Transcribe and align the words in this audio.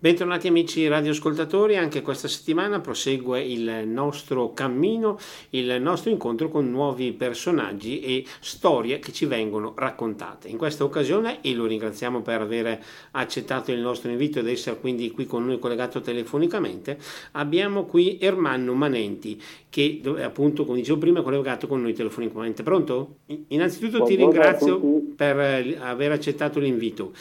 Bentornati 0.00 0.46
amici 0.46 0.86
radioascoltatori, 0.86 1.76
anche 1.76 2.02
questa 2.02 2.28
settimana 2.28 2.78
prosegue 2.78 3.42
il 3.42 3.82
nostro 3.84 4.52
cammino, 4.52 5.18
il 5.50 5.78
nostro 5.80 6.12
incontro 6.12 6.48
con 6.48 6.70
nuovi 6.70 7.12
personaggi 7.12 7.98
e 7.98 8.24
storie 8.38 9.00
che 9.00 9.10
ci 9.10 9.26
vengono 9.26 9.72
raccontate. 9.74 10.46
In 10.46 10.56
questa 10.56 10.84
occasione, 10.84 11.40
e 11.40 11.52
lo 11.52 11.66
ringraziamo 11.66 12.22
per 12.22 12.42
aver 12.42 12.80
accettato 13.10 13.72
il 13.72 13.80
nostro 13.80 14.08
invito 14.08 14.38
ed 14.38 14.46
essere 14.46 14.78
quindi 14.78 15.10
qui 15.10 15.26
con 15.26 15.44
noi 15.44 15.58
collegato 15.58 16.00
telefonicamente, 16.00 16.96
abbiamo 17.32 17.84
qui 17.84 18.18
Ermanno 18.20 18.74
Manenti 18.74 19.42
che 19.68 20.00
appunto, 20.22 20.64
come 20.64 20.78
dicevo 20.78 20.98
prima, 20.98 21.18
è 21.18 21.22
collegato 21.24 21.66
con 21.66 21.82
noi 21.82 21.92
telefonicamente. 21.92 22.62
Pronto? 22.62 23.16
Innanzitutto 23.48 24.04
ti 24.04 24.14
ringrazio 24.14 24.80
per 25.16 25.76
aver 25.80 26.12
accettato 26.12 26.60
l'invito. 26.60 27.12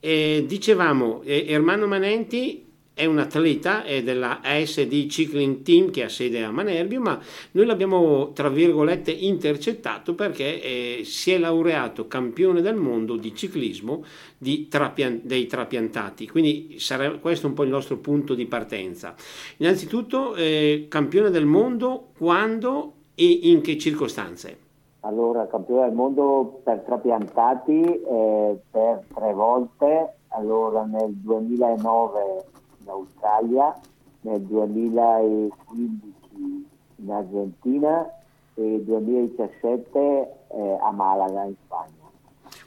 E 0.00 0.44
dicevamo, 0.46 1.22
Ermanno 1.24 1.86
Manenti 1.86 2.68
è 3.00 3.06
un 3.06 3.18
atleta, 3.18 3.82
è 3.82 4.02
della 4.02 4.40
ASD 4.42 5.06
Cycling 5.06 5.62
Team 5.62 5.90
che 5.90 6.04
ha 6.04 6.08
sede 6.10 6.42
a 6.42 6.50
Manerbio, 6.50 7.00
ma 7.00 7.18
noi 7.52 7.64
l'abbiamo 7.64 8.32
tra 8.34 8.50
virgolette 8.50 9.10
intercettato 9.10 10.14
perché 10.14 10.62
eh, 10.62 11.00
si 11.04 11.30
è 11.30 11.38
laureato 11.38 12.06
campione 12.06 12.60
del 12.60 12.74
mondo 12.74 13.16
di 13.16 13.34
ciclismo 13.34 14.04
di 14.36 14.68
trapian- 14.68 15.20
dei 15.22 15.46
trapiantati. 15.46 16.28
Quindi 16.28 16.76
sarà 16.78 17.10
questo 17.12 17.46
un 17.46 17.54
po' 17.54 17.62
il 17.62 17.70
nostro 17.70 17.96
punto 17.96 18.34
di 18.34 18.44
partenza. 18.44 19.14
Innanzitutto, 19.56 20.34
eh, 20.34 20.84
campione 20.88 21.30
del 21.30 21.46
mondo 21.46 22.12
quando 22.18 22.96
e 23.14 23.26
in 23.44 23.62
che 23.62 23.78
circostanze? 23.78 24.68
Allora, 25.00 25.46
campione 25.46 25.86
del 25.86 25.94
mondo 25.94 26.60
per 26.62 26.80
trapiantati 26.80 28.02
eh, 28.02 28.58
per 28.70 29.04
tre 29.14 29.32
volte, 29.32 30.16
allora 30.28 30.84
nel 30.84 31.12
2009 31.12 32.44
in 32.82 32.88
Australia, 32.88 33.74
nel 34.22 34.40
2015 34.42 36.68
in 36.96 37.10
Argentina 37.10 38.10
e 38.54 38.82
2017 38.84 39.98
eh, 39.98 40.78
a 40.80 40.90
Malaga 40.90 41.44
in 41.44 41.54
Spagna. 41.64 42.08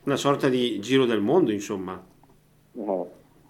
Una 0.05 0.15
sorta 0.15 0.49
di 0.49 0.79
giro 0.79 1.05
del 1.05 1.21
mondo, 1.21 1.51
insomma. 1.51 2.01
Eh, 2.75 3.05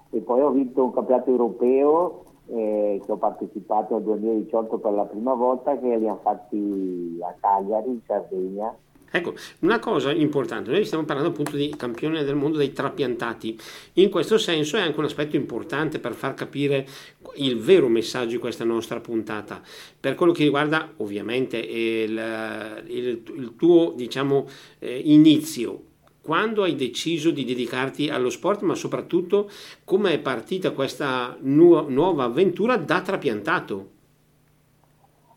e 0.09 0.19
poi 0.19 0.41
ho 0.41 0.51
vinto 0.51 0.83
un 0.83 0.93
campionato 0.93 1.29
europeo 1.29 2.22
eh, 2.47 3.01
che 3.03 3.11
ho 3.11 3.17
partecipato 3.17 3.95
nel 3.95 4.03
2018 4.03 4.77
per 4.77 4.91
la 4.91 5.05
prima 5.05 5.33
volta 5.33 5.77
che 5.77 5.97
li 5.97 6.07
hanno 6.07 6.19
fatti 6.21 7.17
a 7.21 7.33
Cagliari 7.39 7.89
in 7.89 7.99
Sardegna. 8.05 8.75
Ecco, 9.15 9.35
una 9.59 9.77
cosa 9.77 10.11
importante, 10.11 10.71
noi 10.71 10.85
stiamo 10.85 11.05
parlando 11.05 11.31
appunto 11.31 11.55
di 11.55 11.71
campione 11.77 12.23
del 12.23 12.33
mondo 12.33 12.57
dei 12.57 12.73
trapiantati, 12.73 13.59
in 13.93 14.09
questo 14.09 14.39
senso 14.39 14.75
è 14.75 14.81
anche 14.81 14.97
un 14.97 15.05
aspetto 15.05 15.35
importante 15.35 15.99
per 15.99 16.13
far 16.13 16.33
capire 16.33 16.87
il 17.35 17.59
vero 17.59 17.87
messaggio 17.89 18.31
di 18.31 18.37
questa 18.39 18.63
nostra 18.63 18.99
puntata, 19.01 19.61
per 19.99 20.15
quello 20.15 20.31
che 20.31 20.41
riguarda 20.43 20.93
ovviamente 20.97 21.57
il, 21.57 22.83
il, 22.87 23.23
il 23.35 23.53
tuo 23.55 23.93
diciamo, 23.95 24.47
eh, 24.79 25.01
inizio, 25.05 25.92
quando 26.23 26.63
hai 26.63 26.75
deciso 26.75 27.31
di 27.31 27.43
dedicarti 27.43 28.09
allo 28.09 28.29
sport, 28.29 28.61
ma 28.61 28.75
soprattutto 28.75 29.49
come 29.83 30.13
è 30.13 30.19
partita 30.19 30.71
questa 30.71 31.35
nu- 31.41 31.89
nuova 31.89 32.23
avventura 32.23 32.77
da 32.77 33.01
trapiantato? 33.01 33.89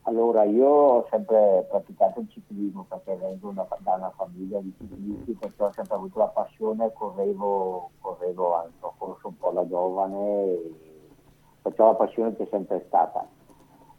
Allora, 0.03 0.45
io 0.45 0.69
ho 0.69 1.07
sempre 1.11 1.67
praticato 1.69 2.21
il 2.21 2.29
ciclismo 2.31 2.87
perché 2.89 3.17
vengo 3.17 3.51
da, 3.51 3.67
da 3.81 3.95
una 3.95 4.13
famiglia 4.17 4.61
di 4.61 4.73
ciclisti, 4.79 5.33
perché 5.33 5.61
ho 5.65 5.73
sempre 5.73 5.97
avuto 5.97 6.21
la 6.21 6.29
passione, 6.29 6.93
correvo, 6.93 7.91
correvo 8.01 8.55
anche, 8.55 8.77
ho 8.79 8.95
corso 8.97 9.27
un 9.27 9.37
po' 9.37 9.51
da 9.51 9.67
giovane, 9.67 10.57
perciò 11.63 11.87
la 11.87 11.95
passione 11.97 12.37
c'è 12.37 12.47
sempre 12.49 12.85
stata. 12.87 13.27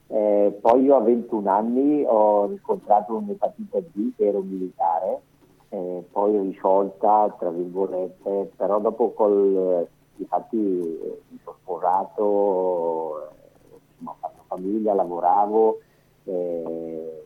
Eh, 0.07 0.57
poi 0.61 0.83
io 0.83 0.95
a 0.95 1.01
21 1.01 1.49
anni 1.49 2.05
ho 2.07 2.45
riscontrato 2.45 3.17
un'epatite 3.17 3.89
B, 3.91 4.15
che 4.15 4.27
ero 4.27 4.39
militare, 4.39 5.21
eh, 5.69 6.03
poi 6.11 6.39
risolta, 6.39 7.35
tra 7.37 7.49
virgolette, 7.49 8.51
però 8.55 8.79
dopo 8.79 9.11
col, 9.11 9.87
infatti 10.15 10.57
mi 10.57 11.39
sono 11.43 11.57
sposato, 11.61 13.21
eh, 13.21 14.05
ho 14.05 14.15
fatto 14.19 14.43
famiglia, 14.47 14.93
lavoravo, 14.93 15.79
eh, 16.25 17.23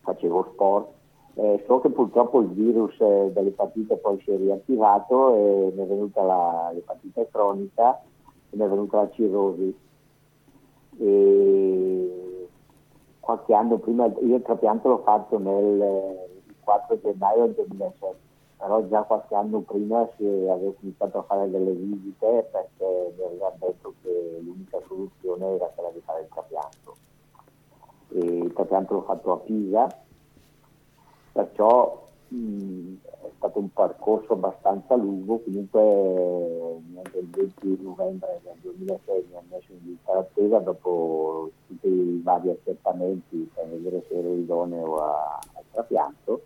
facevo 0.00 0.50
sport, 0.52 0.88
eh, 1.34 1.62
so 1.66 1.80
che 1.80 1.90
purtroppo 1.90 2.40
il 2.40 2.48
virus 2.48 2.94
eh, 3.00 3.30
dell'epatite 3.32 3.96
poi 3.96 4.20
si 4.24 4.30
è 4.30 4.36
riattivato 4.36 5.34
e 5.34 5.72
mi 5.74 5.82
è 5.82 5.86
venuta 5.86 6.22
la, 6.22 6.70
l'epatite 6.72 7.28
cronica 7.30 8.00
e 8.50 8.56
mi 8.56 8.64
è 8.64 8.68
venuta 8.68 8.98
la 8.98 9.10
cirrosi. 9.10 9.76
E 10.98 12.48
qualche 13.20 13.54
anno 13.54 13.76
prima, 13.78 14.06
io 14.06 14.36
il 14.36 14.42
trapianto 14.42 14.88
l'ho 14.88 15.02
fatto 15.04 15.38
nel 15.38 16.35
4 16.66 16.98
gennaio 17.00 17.46
del 17.46 17.66
2007, 17.68 18.16
però 18.56 18.84
già 18.88 19.02
qualche 19.02 19.34
anno 19.36 19.60
prima 19.60 20.04
si 20.16 20.24
avevo 20.24 20.74
cominciato 20.80 21.18
a 21.18 21.22
fare 21.22 21.48
delle 21.48 21.70
visite 21.70 22.48
perché 22.50 23.14
mi 23.16 23.24
avevano 23.24 23.54
detto 23.60 23.94
che 24.02 24.40
l'unica 24.42 24.80
soluzione 24.88 25.54
era 25.54 25.66
quella 25.66 25.90
di 25.90 26.00
fare 26.00 26.22
il 26.22 26.28
trapianto. 26.28 26.96
E 28.08 28.52
tra 28.52 28.66
l'altro 28.68 28.96
l'ho 28.96 29.02
fatto 29.02 29.32
a 29.32 29.36
Pisa, 29.38 29.86
perciò 31.32 32.04
mh, 32.28 32.94
è 33.04 33.30
stato 33.36 33.58
un 33.60 33.72
percorso 33.72 34.32
abbastanza 34.32 34.96
lungo, 34.96 35.38
comunque 35.44 36.80
il 37.14 37.28
20 37.30 37.78
novembre 37.82 38.40
del 38.42 38.56
2006 38.60 39.26
mi 39.30 39.36
hanno 39.36 39.46
messo 39.50 39.72
in 39.72 39.78
lista 39.84 40.14
d'attesa 40.14 40.58
dopo 40.58 41.50
tutti 41.68 41.86
i 41.86 42.20
vari 42.24 42.50
accertamenti 42.50 43.48
per 43.54 43.68
vedere 43.68 44.04
se 44.08 44.18
ero 44.18 44.34
idoneo 44.34 44.96
al 44.96 45.64
trapianto 45.70 46.42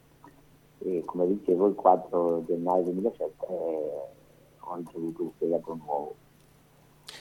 e 0.82 1.02
come 1.04 1.26
dicevo 1.26 1.66
il 1.66 1.74
4 1.74 2.44
gennaio 2.46 2.82
2007 2.84 3.46
eh, 3.46 3.54
ho 4.60 4.76
ricevuto 4.76 5.22
un 5.22 5.30
fegato 5.38 5.78
nuovo. 5.84 6.14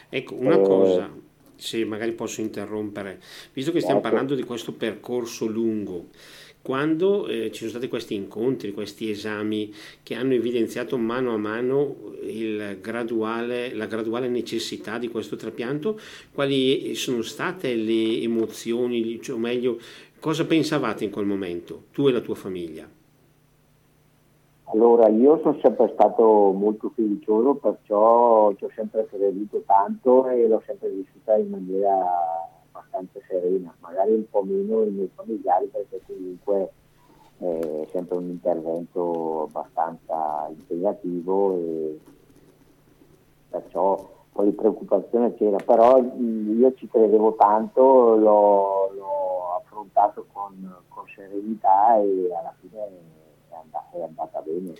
Ecco, 0.09 0.35
una 0.35 0.59
eh, 0.59 0.61
cosa, 0.61 1.11
se 1.55 1.83
magari 1.85 2.11
posso 2.13 2.41
interrompere, 2.41 3.19
visto 3.53 3.71
che 3.71 3.79
stiamo 3.79 3.99
certo. 3.99 4.15
parlando 4.15 4.35
di 4.35 4.43
questo 4.43 4.73
percorso 4.73 5.45
lungo, 5.45 6.07
quando 6.61 7.27
eh, 7.27 7.51
ci 7.51 7.59
sono 7.59 7.71
stati 7.71 7.87
questi 7.87 8.13
incontri, 8.13 8.73
questi 8.73 9.09
esami 9.09 9.73
che 10.03 10.15
hanno 10.15 10.33
evidenziato 10.33 10.97
mano 10.97 11.33
a 11.33 11.37
mano 11.37 11.95
graduale, 12.79 13.73
la 13.73 13.85
graduale 13.87 14.27
necessità 14.27 14.97
di 14.97 15.07
questo 15.07 15.35
trapianto, 15.35 15.99
quali 16.31 16.93
sono 16.95 17.21
state 17.21 17.73
le 17.75 18.21
emozioni, 18.21 19.21
cioè, 19.21 19.35
o 19.35 19.39
meglio, 19.39 19.79
cosa 20.19 20.45
pensavate 20.45 21.05
in 21.05 21.11
quel 21.11 21.25
momento, 21.25 21.85
tu 21.91 22.07
e 22.07 22.11
la 22.11 22.21
tua 22.21 22.35
famiglia? 22.35 22.98
Allora, 24.71 25.07
io 25.07 25.39
sono 25.39 25.57
sempre 25.63 25.89
stato 25.93 26.51
molto 26.51 26.89
fiducioso, 26.89 27.55
perciò 27.55 28.53
ci 28.53 28.65
ho 28.65 28.69
sempre 28.75 29.07
creduto 29.07 29.63
tanto 29.65 30.27
e 30.27 30.47
l'ho 30.47 30.61
sempre 30.63 30.89
vissuta 30.89 31.35
in 31.37 31.49
maniera 31.49 32.05
abbastanza 32.71 33.19
serena, 33.27 33.75
magari 33.79 34.13
un 34.13 34.29
po' 34.29 34.43
meno 34.43 34.83
i 34.83 34.91
miei 34.91 35.09
familiari 35.15 35.65
perché 35.71 36.01
comunque 36.05 36.71
è 37.39 37.87
sempre 37.91 38.17
un 38.17 38.29
intervento 38.29 39.47
abbastanza 39.47 40.47
impegnativo 40.49 41.55
e 41.55 41.99
perciò 43.49 44.07
poi 44.31 44.45
di 44.45 44.51
preoccupazione 44.51 45.33
c'era, 45.33 45.57
però 45.57 45.97
io 45.97 46.73
ci 46.75 46.87
credevo 46.87 47.33
tanto, 47.33 48.15
l'ho, 48.15 48.91
l'ho 48.93 49.55
affrontato 49.63 50.27
con, 50.31 50.75
con 50.89 51.05
serenità 51.15 51.97
e 51.97 52.29
alla 52.35 52.53
fine 52.59 53.17
è 53.91 54.01
andata 54.01 54.41
bene. 54.41 54.73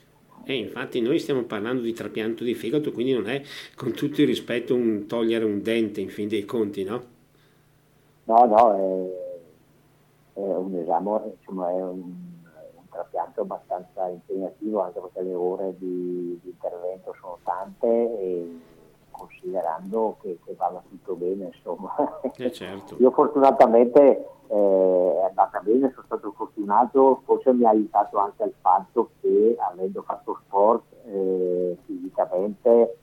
E 0.46 0.56
infatti 0.56 1.02
noi 1.02 1.20
stiamo 1.20 1.44
parlando 1.44 1.82
di 1.82 1.94
trapianto 1.94 2.44
di 2.44 2.56
fegato, 2.56 2.92
quindi 2.92 3.14
non 3.14 3.28
è 3.28 3.42
con 3.76 3.92
tutto 3.92 4.22
il 4.22 4.28
rispetto 4.28 4.74
un 4.74 5.06
togliere 5.06 5.46
un 5.46 5.62
dente 5.62 6.02
in 6.02 6.10
fin 6.10 6.28
dei 6.28 6.46
conti, 6.46 6.84
no? 6.84 7.18
No, 8.24 8.46
no, 8.46 8.74
è, 10.34 10.40
è 10.40 10.56
un 10.56 10.76
esame, 10.76 11.34
insomma 11.38 11.70
è 11.70 11.82
un, 11.82 12.00
un, 12.00 12.84
trapianto 12.90 13.42
abbastanza 13.42 14.08
impegnativo 14.08 14.82
anche 14.82 15.00
perché 15.00 15.22
le 15.22 15.34
ore 15.34 15.76
di, 15.78 16.40
di 16.42 16.50
intervento 16.50 17.14
sono 17.20 17.40
tante 17.44 17.88
e 17.88 18.60
considerando 19.12 20.18
che, 20.22 20.40
che 20.46 20.54
vada 20.56 20.82
tutto 20.88 21.16
bene, 21.16 21.46
insomma. 21.54 22.22
Eh 22.38 22.52
certo. 22.52 22.96
Io 23.00 23.12
fortunatamente 23.12 24.26
eh, 24.52 25.20
è 25.22 25.26
andata 25.28 25.60
bene, 25.60 25.92
sono 25.94 26.06
stato 26.06 26.32
fortunato, 26.32 27.22
forse 27.24 27.54
mi 27.54 27.66
ha 27.66 27.70
aiutato 27.70 28.18
anche 28.18 28.44
il 28.44 28.54
fatto 28.60 29.12
che 29.22 29.56
avendo 29.60 30.02
fatto 30.02 30.40
sport 30.46 30.84
eh, 31.06 31.78
fisicamente, 31.86 32.98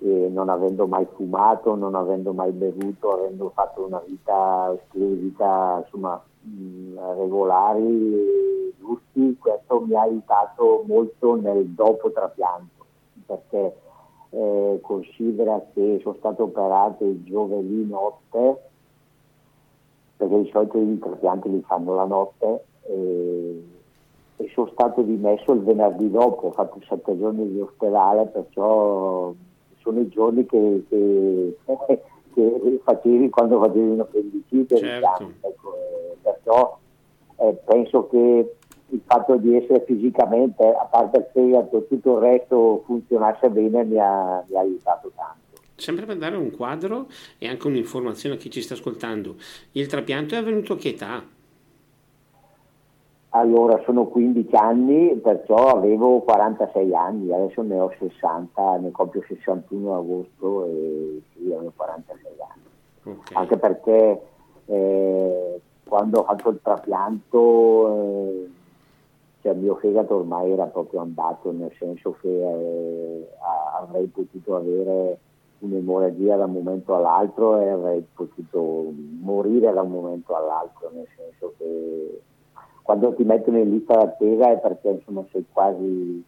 eh, 0.00 0.28
non 0.32 0.48
avendo 0.48 0.86
mai 0.86 1.06
fumato, 1.14 1.76
non 1.76 1.94
avendo 1.94 2.32
mai 2.32 2.50
bevuto, 2.50 3.12
avendo 3.12 3.50
fatto 3.54 3.86
una 3.86 4.02
vita, 4.04 4.76
stile 4.88 5.14
vita 5.14 5.80
insomma, 5.84 6.20
mh, 6.40 7.14
regolari, 7.18 8.74
giusti, 8.78 9.36
questo 9.38 9.80
mi 9.80 9.94
ha 9.94 10.00
aiutato 10.02 10.82
molto 10.86 11.36
nel 11.36 11.66
dopo 11.68 12.10
trapianto, 12.10 12.84
perché 13.26 13.76
eh, 14.30 14.80
considera 14.82 15.64
che 15.72 16.00
sono 16.02 16.16
stato 16.18 16.42
operato 16.42 17.04
il 17.04 17.22
giovedì 17.22 17.86
notte, 17.86 18.70
perché 20.28 20.42
di 20.42 20.50
solito 20.50 20.78
i 20.78 20.98
trapianti 20.98 21.50
li 21.50 21.62
fanno 21.66 21.94
la 21.94 22.04
notte, 22.04 22.64
e, 22.86 23.64
e 24.36 24.50
sono 24.52 24.68
stato 24.72 25.02
dimesso 25.02 25.52
il 25.52 25.62
venerdì 25.62 26.10
dopo, 26.10 26.48
ho 26.48 26.52
fatto 26.52 26.80
sette 26.88 27.18
giorni 27.18 27.50
di 27.50 27.60
ospedale, 27.60 28.26
perciò 28.26 29.32
sono 29.78 30.00
i 30.00 30.08
giorni 30.08 30.46
che, 30.46 30.84
che, 30.88 31.56
che 32.32 32.80
facevi 32.82 33.28
quando 33.28 33.60
facevi 33.60 33.90
un 33.90 34.00
appendicite, 34.00 34.76
certo. 34.76 35.24
diciamo. 35.24 35.34
ecco, 35.40 35.76
perciò 36.22 36.78
eh, 37.36 37.52
penso 37.64 38.08
che 38.08 38.54
il 38.88 39.00
fatto 39.04 39.36
di 39.36 39.56
essere 39.56 39.84
fisicamente, 39.84 40.64
a 40.64 40.84
parte 40.84 41.18
il 41.18 41.26
fegato, 41.32 41.84
tutto 41.86 42.16
il 42.16 42.22
resto 42.22 42.82
funzionasse 42.86 43.50
bene 43.50 43.84
mi 43.84 43.98
ha, 43.98 44.44
mi 44.48 44.56
ha 44.56 44.60
aiutato 44.60 45.10
tanto. 45.14 45.42
Sempre 45.76 46.06
per 46.06 46.16
dare 46.16 46.36
un 46.36 46.50
quadro 46.50 47.06
e 47.38 47.48
anche 47.48 47.66
un'informazione 47.66 48.36
a 48.36 48.38
chi 48.38 48.50
ci 48.50 48.62
sta 48.62 48.74
ascoltando, 48.74 49.36
il 49.72 49.86
trapianto 49.86 50.34
è 50.34 50.38
avvenuto 50.38 50.74
a 50.74 50.76
che 50.76 50.88
età? 50.90 51.24
Allora, 53.36 53.82
sono 53.84 54.06
15 54.06 54.54
anni, 54.54 55.16
perciò 55.16 55.76
avevo 55.76 56.20
46 56.20 56.94
anni, 56.94 57.32
adesso 57.32 57.62
ne 57.62 57.80
ho 57.80 57.92
60, 57.98 58.76
ne 58.76 58.92
compio 58.92 59.24
61 59.26 59.96
agosto 59.96 60.66
e 60.66 61.20
sì, 61.32 61.52
avevo 61.52 61.72
46 61.74 62.32
anni. 62.38 63.16
Okay. 63.16 63.36
Anche 63.36 63.56
perché 63.56 64.20
eh, 64.66 65.60
quando 65.84 66.20
ho 66.20 66.24
fatto 66.24 66.50
il 66.50 66.60
trapianto 66.62 67.88
eh, 67.88 68.50
cioè, 69.42 69.52
il 69.52 69.58
mio 69.58 69.74
fegato 69.74 70.14
ormai 70.14 70.52
era 70.52 70.66
proprio 70.66 71.00
andato, 71.00 71.50
nel 71.50 71.72
senso 71.76 72.16
che 72.20 72.28
eh, 72.28 73.28
avrei 73.78 74.06
potuto 74.06 74.56
avere 74.56 75.18
un'emorragia 75.64 76.36
da 76.36 76.44
un 76.44 76.52
momento 76.52 76.94
all'altro 76.94 77.60
e 77.60 77.68
avrei 77.68 78.04
potuto 78.14 78.92
morire 79.20 79.72
da 79.72 79.82
un 79.82 79.90
momento 79.90 80.34
all'altro, 80.36 80.90
nel 80.94 81.06
senso 81.16 81.54
che 81.58 82.20
quando 82.82 83.14
ti 83.14 83.24
mettono 83.24 83.58
in 83.58 83.70
lista 83.70 83.94
d'attesa 83.94 84.50
è 84.50 84.58
perché 84.58 84.88
insomma 84.88 85.24
sei 85.32 85.44
quasi, 85.50 86.22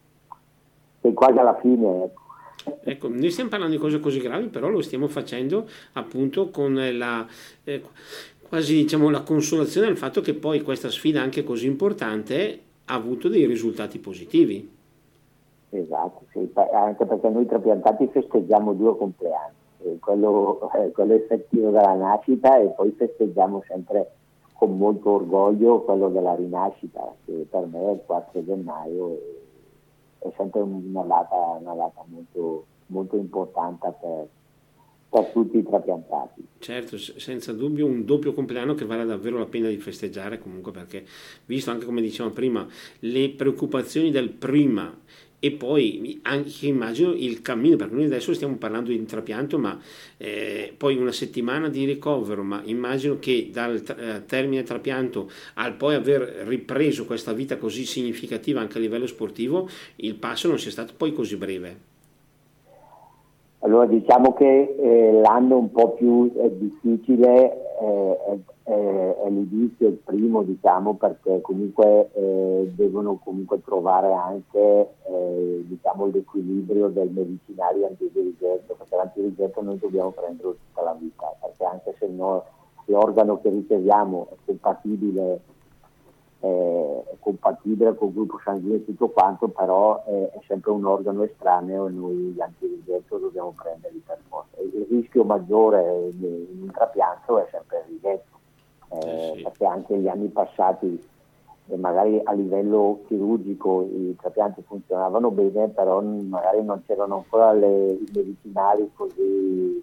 sei 1.01 1.13
quasi 1.13 1.39
alla 1.39 1.59
fine. 1.61 2.05
Ecco. 2.05 2.25
Ecco, 2.83 3.09
noi 3.09 3.31
stiamo 3.31 3.51
parlando 3.51 3.77
di 3.77 3.81
cose 3.81 4.01
così 4.01 4.21
gravi, 4.21 4.49
però 4.49 4.69
lo 4.69 4.81
stiamo 4.81 5.07
facendo 5.07 5.69
appunto 5.93 6.49
con 6.51 6.75
la, 6.95 7.25
eh, 7.65 7.83
quasi 8.49 8.75
diciamo, 8.75 9.11
la 9.11 9.23
consolazione 9.23 9.87
del 9.87 9.97
fatto 9.97 10.21
che 10.21 10.35
poi 10.35 10.63
questa 10.63 10.91
sfida 10.91 11.21
anche 11.21 11.45
così 11.45 11.67
importante 11.67 12.61
ha 12.87 12.95
avuto 12.95 13.29
dei 13.29 13.47
risultati 13.47 13.99
positivi. 13.99 14.76
Esatto, 15.79 16.25
sì, 16.31 16.51
anche 16.73 17.05
perché 17.05 17.29
noi 17.29 17.47
trapiantati 17.47 18.07
festeggiamo 18.09 18.73
due 18.73 18.97
compleanni, 18.97 19.99
quello, 20.01 20.71
eh, 20.73 20.91
quello 20.93 21.15
effettivo 21.15 21.71
della 21.71 21.95
nascita 21.95 22.59
e 22.59 22.69
poi 22.69 22.93
festeggiamo 22.93 23.63
sempre 23.67 24.13
con 24.55 24.77
molto 24.79 25.11
orgoglio 25.11 25.83
quello 25.83 26.09
della 26.09 26.35
rinascita, 26.35 27.15
che 27.25 27.47
per 27.51 27.67
me 27.67 27.89
è 27.89 27.93
il 27.93 28.01
4 28.07 28.45
gennaio 28.45 29.19
è 30.19 30.33
sempre 30.37 30.61
una 30.61 31.03
data, 31.03 31.37
una 31.61 31.75
data 31.75 32.05
molto, 32.07 32.65
molto 32.87 33.17
importante 33.17 33.93
per, 34.01 34.29
per 35.11 35.25
tutti 35.33 35.59
i 35.59 35.63
trapiantati. 35.63 36.47
Certo, 36.59 36.97
senza 36.99 37.53
dubbio 37.53 37.87
un 37.87 38.05
doppio 38.05 38.33
compleanno 38.33 38.75
che 38.75 38.87
vale 38.87 39.05
davvero 39.05 39.39
la 39.39 39.47
pena 39.47 39.69
di 39.69 39.77
festeggiare 39.77 40.39
comunque 40.39 40.73
perché 40.73 41.05
visto 41.45 41.71
anche 41.71 41.85
come 41.85 42.01
dicevamo 42.01 42.35
prima 42.35 42.67
le 43.01 43.31
preoccupazioni 43.31 44.11
del 44.11 44.31
prima 44.31 44.93
e 45.47 45.53
poi 45.53 46.19
anche 46.23 46.67
immagino 46.67 47.13
il 47.13 47.41
cammino, 47.41 47.77
perché 47.77 47.95
noi 47.95 48.07
adesso 48.07 48.35
stiamo 48.35 48.57
parlando 48.57 48.91
di 48.91 49.05
trapianto, 49.05 49.59
ma 49.59 49.79
eh, 50.17 50.75
poi 50.77 50.97
una 50.97 51.13
settimana 51.13 51.69
di 51.69 51.85
ricovero, 51.85 52.43
ma 52.43 52.63
immagino 52.65 53.19
che 53.21 53.51
dal 53.53 53.77
eh, 53.77 54.25
termine 54.27 54.65
trapianto 54.65 55.31
al 55.55 55.75
poi 55.75 55.95
aver 55.95 56.45
ripreso 56.47 57.05
questa 57.05 57.33
vita 57.33 57.57
così 57.59 57.85
significativa 57.85 58.61
anche 58.61 58.79
a 58.79 58.81
livello 58.81 59.07
sportivo, 59.07 59.69
il 59.97 60.17
passo 60.17 60.49
non 60.49 60.59
sia 60.59 60.73
stato 60.73 60.95
poi 60.97 61.13
così 61.13 61.37
breve. 61.37 61.77
Allora 63.61 63.87
diciamo 63.87 64.35
che 64.35 64.77
eh, 64.79 65.21
l'anno 65.21 65.59
un 65.59 65.71
po' 65.71 65.95
più 65.95 66.33
eh, 66.37 66.51
difficile 66.59 67.66
eh, 67.79 68.41
è, 68.65 69.17
è, 69.25 69.29
l'inizio, 69.29 69.89
il 69.89 70.01
primo 70.05 70.43
diciamo 70.43 70.95
perché 70.95 71.41
comunque 71.41 72.11
eh, 72.13 72.73
devono 72.75 73.19
comunque 73.23 73.63
trovare 73.63 74.13
anche 74.13 74.95
eh, 75.05 75.65
diciamo, 75.67 76.07
l'equilibrio 76.07 76.89
del 76.89 77.11
medicinale 77.11 77.87
antidirigetto 77.87 78.75
perché 78.75 78.97
l'antidirigetto 78.97 79.63
noi 79.63 79.79
dobbiamo 79.79 80.11
prenderlo 80.11 80.57
tutta 80.67 80.83
la 80.83 80.97
vita 80.99 81.35
perché 81.41 81.65
anche 81.65 81.95
se 81.99 82.07
no, 82.09 82.45
l'organo 82.87 83.41
che 83.41 83.51
riceviamo 83.51 84.29
è 84.31 84.35
compatibile 84.45 85.41
è 86.41 87.17
compatibile 87.21 87.95
col 87.95 88.13
gruppo 88.13 88.39
sanguigno 88.45 88.77
e 88.77 88.85
tutto 88.85 89.09
quanto, 89.09 89.49
però 89.49 90.05
è, 90.05 90.31
è, 90.31 90.41
sempre 90.47 90.71
un 90.71 90.85
organo 90.85 91.23
estraneo 91.23 91.87
e 91.87 91.91
noi 91.91 92.15
gli 92.15 92.41
antirigetto 92.41 93.19
dobbiamo 93.19 93.53
prenderli 93.57 94.03
per 94.05 94.19
forza. 94.29 94.61
Il 94.61 94.87
rischio 94.89 95.25
maggiore 95.25 96.11
in 96.19 96.59
un 96.63 96.71
trapianto 96.71 97.39
è 97.39 97.49
sempre 97.51 97.85
il 97.87 97.95
rigetto, 97.95 98.39
eh, 98.91 99.33
sì. 99.37 99.43
perché 99.43 99.65
anche 99.65 99.99
gli 99.99 100.09
anni 100.09 100.29
passati 100.29 101.15
e 101.69 101.77
magari 101.77 102.21
a 102.23 102.33
livello 102.33 103.01
chirurgico 103.07 103.83
i 103.83 104.15
trapianti 104.21 104.63
funzionavano 104.63 105.31
bene, 105.33 105.69
però 105.69 106.01
magari 106.01 106.63
non 106.63 106.83
c'erano 106.87 107.17
ancora 107.17 107.53
le, 107.53 107.93
i 107.93 108.09
medicinali 108.15 108.89
così 108.95 109.83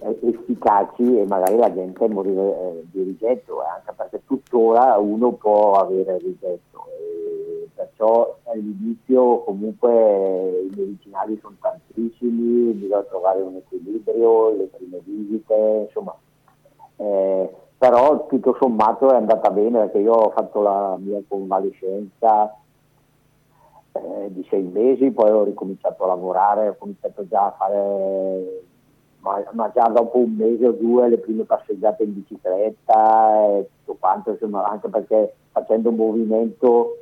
efficaci 0.00 1.18
e 1.18 1.26
magari 1.26 1.56
la 1.56 1.72
gente 1.72 2.08
morire 2.08 2.42
eh, 2.42 2.84
di 2.90 3.02
rigetto, 3.02 3.62
eh, 3.62 3.66
anche 3.66 3.92
perché 3.92 4.22
tuttora 4.26 4.96
uno 4.98 5.32
può 5.32 5.74
avere 5.74 6.18
rigetto. 6.18 6.86
E 6.98 7.68
perciò 7.74 8.36
all'inizio 8.44 9.40
comunque 9.44 10.68
i 10.70 10.74
medicinali 10.74 11.38
sono 11.40 11.56
tantissimi, 11.60 12.72
bisogna 12.72 13.02
trovare 13.02 13.42
un 13.42 13.56
equilibrio, 13.56 14.50
le 14.56 14.64
prime 14.64 15.00
visite, 15.04 15.86
insomma. 15.86 16.14
Eh, 16.96 17.54
però 17.78 18.26
tutto 18.26 18.56
sommato 18.60 19.10
è 19.10 19.16
andata 19.16 19.50
bene 19.50 19.80
perché 19.80 19.98
io 19.98 20.12
ho 20.12 20.30
fatto 20.30 20.60
la 20.60 20.98
mia 20.98 21.22
convalescenza 21.26 22.54
eh, 23.92 24.32
di 24.32 24.46
sei 24.50 24.62
mesi, 24.62 25.10
poi 25.10 25.30
ho 25.30 25.44
ricominciato 25.44 26.04
a 26.04 26.08
lavorare, 26.08 26.68
ho 26.68 26.76
cominciato 26.78 27.26
già 27.26 27.46
a 27.46 27.54
fare 27.56 28.68
ma, 29.20 29.42
ma, 29.52 29.70
già 29.74 29.86
dopo 29.88 30.18
un 30.18 30.34
mese 30.34 30.66
o 30.66 30.72
due 30.72 31.08
le 31.08 31.18
prime 31.18 31.44
passeggiate 31.44 32.04
in 32.04 32.14
bicicletta 32.14 33.46
e 33.46 33.68
tutto 33.78 33.98
quanto, 33.98 34.30
insomma, 34.30 34.66
anche 34.68 34.88
perché 34.88 35.34
facendo 35.52 35.90
un 35.90 35.96
movimento 35.96 36.98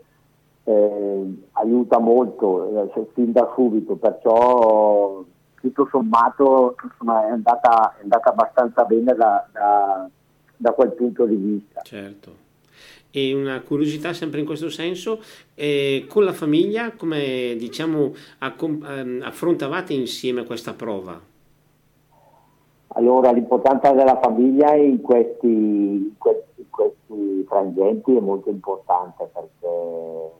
eh, 0.64 1.34
aiuta 1.52 1.98
molto 1.98 2.92
eh, 2.94 3.06
fin 3.14 3.32
da 3.32 3.52
subito, 3.54 3.96
perciò 3.96 5.24
tutto 5.60 5.88
sommato 5.90 6.76
insomma, 6.82 7.26
è, 7.26 7.30
andata, 7.30 7.96
è, 7.98 8.02
andata, 8.02 8.30
abbastanza 8.30 8.84
bene 8.84 9.14
da, 9.14 9.48
da, 9.52 10.08
da 10.56 10.72
quel 10.72 10.92
punto 10.92 11.24
di 11.24 11.36
vista. 11.36 11.80
Certo. 11.82 12.46
E 13.10 13.32
una 13.32 13.60
curiosità 13.62 14.12
sempre 14.12 14.40
in 14.40 14.46
questo 14.46 14.68
senso, 14.68 15.20
eh, 15.54 16.06
con 16.08 16.24
la 16.24 16.34
famiglia 16.34 16.92
come 16.92 17.56
diciamo 17.56 18.12
ehm, 18.40 19.22
affrontavate 19.24 19.94
insieme 19.94 20.44
questa 20.44 20.74
prova? 20.74 21.18
Allora 22.94 23.30
l'importanza 23.32 23.92
della 23.92 24.18
famiglia 24.18 24.74
in 24.74 25.00
questi, 25.02 25.46
in 25.46 26.14
questi, 26.16 26.60
in 26.62 26.70
questi 26.70 27.44
frangenti 27.46 28.16
è 28.16 28.20
molto 28.20 28.48
importante 28.50 29.28
perché 29.32 30.32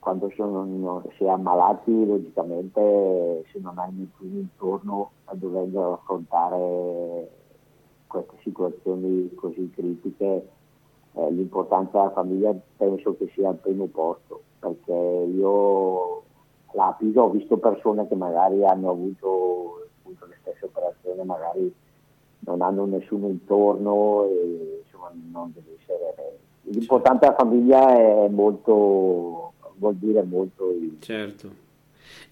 quando 0.00 0.30
sono, 0.34 1.02
si 1.16 1.24
è 1.24 1.28
ammalati 1.28 2.06
logicamente 2.06 3.44
se 3.52 3.58
non 3.60 3.78
hai 3.78 3.92
nessuno 3.92 4.38
intorno 4.40 5.10
a 5.26 5.34
dover 5.34 5.68
affrontare 5.92 7.30
queste 8.06 8.36
situazioni 8.42 9.32
così 9.34 9.70
critiche 9.72 10.48
eh, 11.12 11.30
l'importanza 11.30 11.98
della 11.98 12.10
famiglia 12.10 12.54
penso 12.76 13.16
che 13.16 13.30
sia 13.34 13.50
al 13.50 13.56
primo 13.56 13.86
posto 13.86 14.42
perché 14.58 14.92
io 14.92 16.22
la 16.72 16.94
Pisa 16.98 17.22
ho 17.22 17.30
visto 17.30 17.58
persone 17.58 18.08
che 18.08 18.14
magari 18.14 18.64
hanno 18.64 18.90
avuto 18.90 19.79
appunto 20.10 20.26
le 20.26 20.36
stesse 20.40 20.64
operazioni 20.64 21.24
magari 21.24 21.72
non 22.40 22.62
hanno 22.62 22.86
nessuno 22.86 23.28
intorno 23.28 24.24
e 24.24 24.82
insomma 24.84 25.12
non 25.30 25.52
deve 25.54 25.76
essere 25.78 26.38
l'importante 26.62 27.26
della 27.26 27.36
famiglia 27.36 27.96
è 27.96 28.28
molto 28.28 29.52
vuol 29.76 29.94
dire 29.96 30.22
molto 30.22 30.74
certo. 30.98 31.68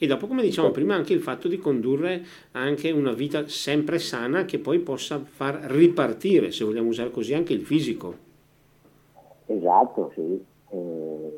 E 0.01 0.07
dopo 0.07 0.27
come 0.27 0.43
diciamo 0.43 0.71
prima 0.71 0.95
anche 0.95 1.13
il 1.13 1.21
fatto 1.21 1.49
di 1.49 1.59
condurre 1.59 2.25
anche 2.53 2.91
una 2.91 3.13
vita 3.13 3.49
sempre 3.49 3.99
sana 3.99 4.45
che 4.45 4.59
poi 4.59 4.79
possa 4.79 5.19
far 5.19 5.55
ripartire 5.55 6.53
se 6.53 6.65
vogliamo 6.65 6.89
usare 6.89 7.11
così 7.11 7.35
anche 7.35 7.53
il 7.53 7.63
fisico. 7.63 8.27
Esatto 9.47 10.13
sì. 10.15 10.45
Eh, 10.71 11.38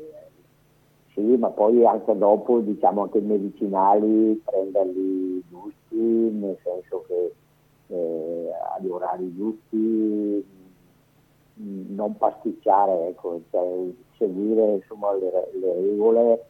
sì, 1.13 1.35
ma 1.37 1.49
poi 1.49 1.85
anche 1.85 2.17
dopo, 2.17 2.59
diciamo, 2.59 3.03
anche 3.03 3.17
i 3.17 3.23
medicinali 3.23 4.41
prenderli 4.45 5.43
giusti, 5.49 5.97
nel 5.97 6.57
senso 6.63 7.03
che 7.07 7.33
eh, 7.87 8.49
agli 8.77 8.87
orari 8.87 9.35
giusti, 9.35 10.45
mm, 11.59 11.95
non 11.95 12.17
pasticciare, 12.17 13.09
ecco, 13.09 13.41
cioè, 13.49 13.89
seguire 14.17 14.75
insomma, 14.75 15.11
le, 15.13 15.49
le, 15.59 15.73
regole, 15.73 16.45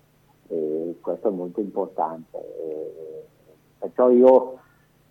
eh, 0.49 0.95
questo 1.01 1.29
è 1.29 1.31
molto 1.31 1.59
importante. 1.59 2.37
Eh, 2.37 3.25
perciò 3.79 4.09
io 4.11 4.59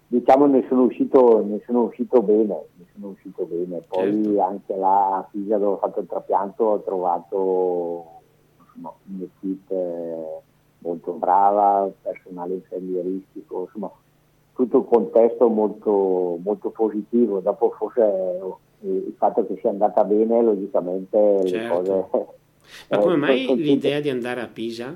diciamo 0.06 0.46
ne 0.46 0.64
sono 0.68 0.82
uscito, 0.82 1.44
ne 1.44 1.60
sono 1.66 1.82
uscito 1.82 2.22
bene, 2.22 2.66
ne 2.76 2.84
sono 2.92 3.08
uscito 3.08 3.44
bene. 3.46 3.82
Poi 3.88 4.24
certo. 4.24 4.42
anche 4.42 4.76
là 4.76 5.16
a 5.16 5.28
Pisa 5.28 5.58
dove 5.58 5.72
ho 5.72 5.78
fatto 5.78 6.00
il 6.00 6.06
trapianto 6.06 6.64
ho 6.64 6.80
trovato 6.82 8.19
insomma, 8.74 8.92
un'equipe 9.06 10.42
molto 10.78 11.12
brava, 11.12 11.90
personale 12.02 12.54
infermieristico, 12.54 13.62
insomma 13.66 13.90
tutto 14.54 14.78
il 14.78 14.84
contesto 14.84 15.48
molto, 15.48 16.38
molto 16.42 16.70
positivo. 16.70 17.40
Dopo 17.40 17.70
forse 17.76 18.02
eh, 18.02 18.88
il 18.88 19.14
fatto 19.16 19.46
che 19.46 19.58
sia 19.60 19.70
andata 19.70 20.04
bene, 20.04 20.42
logicamente 20.42 21.46
certo. 21.46 21.80
le 21.80 22.06
cose... 22.10 22.38
Ma 22.88 22.98
come 22.98 23.16
mai 23.16 23.56
l'idea 23.56 24.00
di 24.00 24.10
andare 24.10 24.42
a 24.42 24.46
Pisa? 24.46 24.94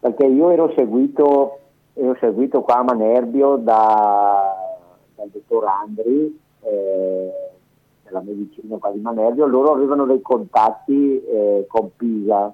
Perché 0.00 0.24
io 0.26 0.50
ero 0.50 0.72
seguito 0.74 1.58
e 1.92 2.08
ho 2.08 2.16
seguito 2.18 2.62
qua 2.62 2.78
a 2.78 2.82
Manerbio 2.82 3.56
da, 3.56 4.56
dal 5.14 5.28
dottor 5.28 5.66
Andri 5.66 6.38
eh, 6.62 7.49
della 8.10 8.22
medicina 8.22 8.78
di 8.92 9.00
Manerbio, 9.00 9.46
loro 9.46 9.72
avevano 9.72 10.04
dei 10.04 10.20
contatti 10.20 11.22
eh, 11.24 11.64
con 11.68 11.90
Pisa. 11.96 12.52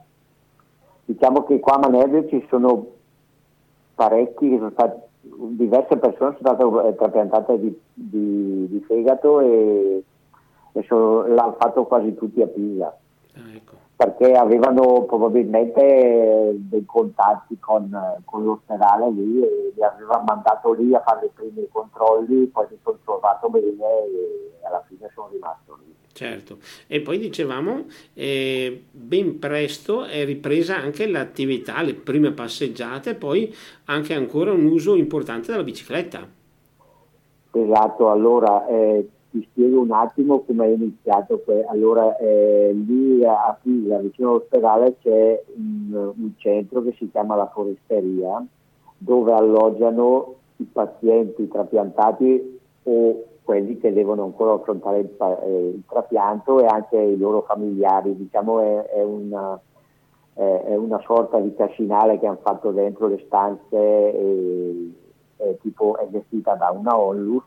Diciamo 1.05 1.45
che 1.45 1.59
qua 1.59 1.75
a 1.75 1.79
Manerbio 1.79 2.29
ci 2.29 2.45
sono 2.49 2.87
parecchi, 3.95 4.57
sono 4.57 4.71
stati, 4.71 5.01
diverse 5.23 5.97
persone 5.97 6.37
sono 6.39 6.57
state 6.57 6.89
eh, 6.89 6.95
trapiantate 6.95 7.59
di, 7.59 7.81
di, 7.95 8.69
di 8.69 8.85
fegato 8.87 9.41
e, 9.41 10.03
e 10.73 10.83
sono, 10.87 11.27
l'hanno 11.27 11.57
fatto 11.59 11.85
quasi 11.85 12.15
tutti 12.15 12.43
a 12.43 12.47
Pisa. 12.47 12.97
Perché 13.97 14.35
avevano 14.35 15.05
probabilmente 15.05 16.53
dei 16.55 16.85
contatti 16.85 17.59
con, 17.59 17.89
con, 18.27 18.45
l'ospedale 18.45 19.11
lì 19.11 19.43
e 19.43 19.73
li 19.75 19.83
avevano 19.83 20.25
mandato 20.25 20.75
lì 20.75 20.95
a 20.95 21.01
fare 21.01 21.27
i 21.27 21.31
primi 21.33 21.67
controlli, 21.73 22.45
poi 22.47 22.67
mi 22.71 22.79
sono 22.83 22.99
trovato 23.03 23.49
bene 23.49 23.65
e 23.65 24.67
alla 24.67 24.85
fine 24.87 25.11
sono 25.15 25.31
rimasto 25.33 25.79
lì. 25.81 25.95
Certo, 26.13 26.59
e 26.87 27.01
poi 27.01 27.19
dicevamo, 27.19 27.85
eh, 28.15 28.85
ben 28.91 29.39
presto 29.39 30.05
è 30.05 30.25
ripresa 30.25 30.77
anche 30.77 31.07
l'attività, 31.07 31.83
le 31.83 31.95
prime 31.95 32.33
passeggiate, 32.33 33.15
poi 33.15 33.55
anche 33.87 34.15
ancora 34.15 34.53
un 34.53 34.65
uso 34.65 34.95
importante 34.95 35.51
della 35.51 35.63
bicicletta. 35.63 36.27
Esatto, 37.51 38.11
allora 38.11 38.67
eh, 38.67 39.09
ti 39.37 39.49
spiego 39.51 39.81
un 39.81 39.93
attimo 39.93 40.41
come 40.41 40.65
è 40.65 40.69
iniziato. 40.69 41.43
Allora, 41.69 42.17
eh, 42.17 42.73
lì 42.73 43.23
a 43.25 43.57
Pisa, 43.61 43.99
vicino 43.99 44.31
all'ospedale, 44.31 44.97
c'è 45.03 45.43
un, 45.57 46.13
un, 46.17 46.33
centro 46.37 46.83
che 46.83 46.95
si 46.97 47.11
chiama 47.11 47.37
la 47.37 47.51
foresteria, 47.53 48.43
dove 48.97 49.33
alloggiano 49.33 50.37
i 50.57 50.65
pazienti 50.65 51.49
trapiantati 51.49 52.61
o 52.85 53.25
quelli 53.43 53.79
che 53.79 53.93
devono 53.93 54.25
ancora 54.25 54.55
affrontare 54.55 55.01
il, 55.01 55.11
eh, 55.19 55.69
il 55.69 55.83
trapianto 55.87 56.61
e 56.61 56.67
anche 56.67 56.99
i 56.99 57.19
loro 57.19 57.43
familiari. 57.43 58.17
Diciamo 58.17 58.61
è, 58.61 58.85
è, 58.87 59.03
una, 59.03 59.61
è 60.33 60.75
una, 60.75 61.01
sorta 61.05 61.39
di 61.41 61.55
cascinale 61.55 62.19
che 62.19 62.27
hanno 62.27 62.41
fatto 62.43 62.71
dentro 62.71 63.07
le 63.09 63.23
stanze, 63.27 63.77
e, 63.77 64.93
è, 65.37 65.57
tipo, 65.61 65.99
è 65.99 66.09
gestita 66.11 66.55
da 66.55 66.71
una 66.71 66.99
onlus 66.99 67.45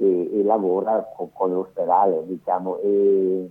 e, 0.00 0.30
e 0.32 0.42
lavora 0.42 1.06
con, 1.14 1.28
con, 1.32 1.52
l'ospedale, 1.52 2.24
diciamo. 2.26 2.78
E, 2.78 3.50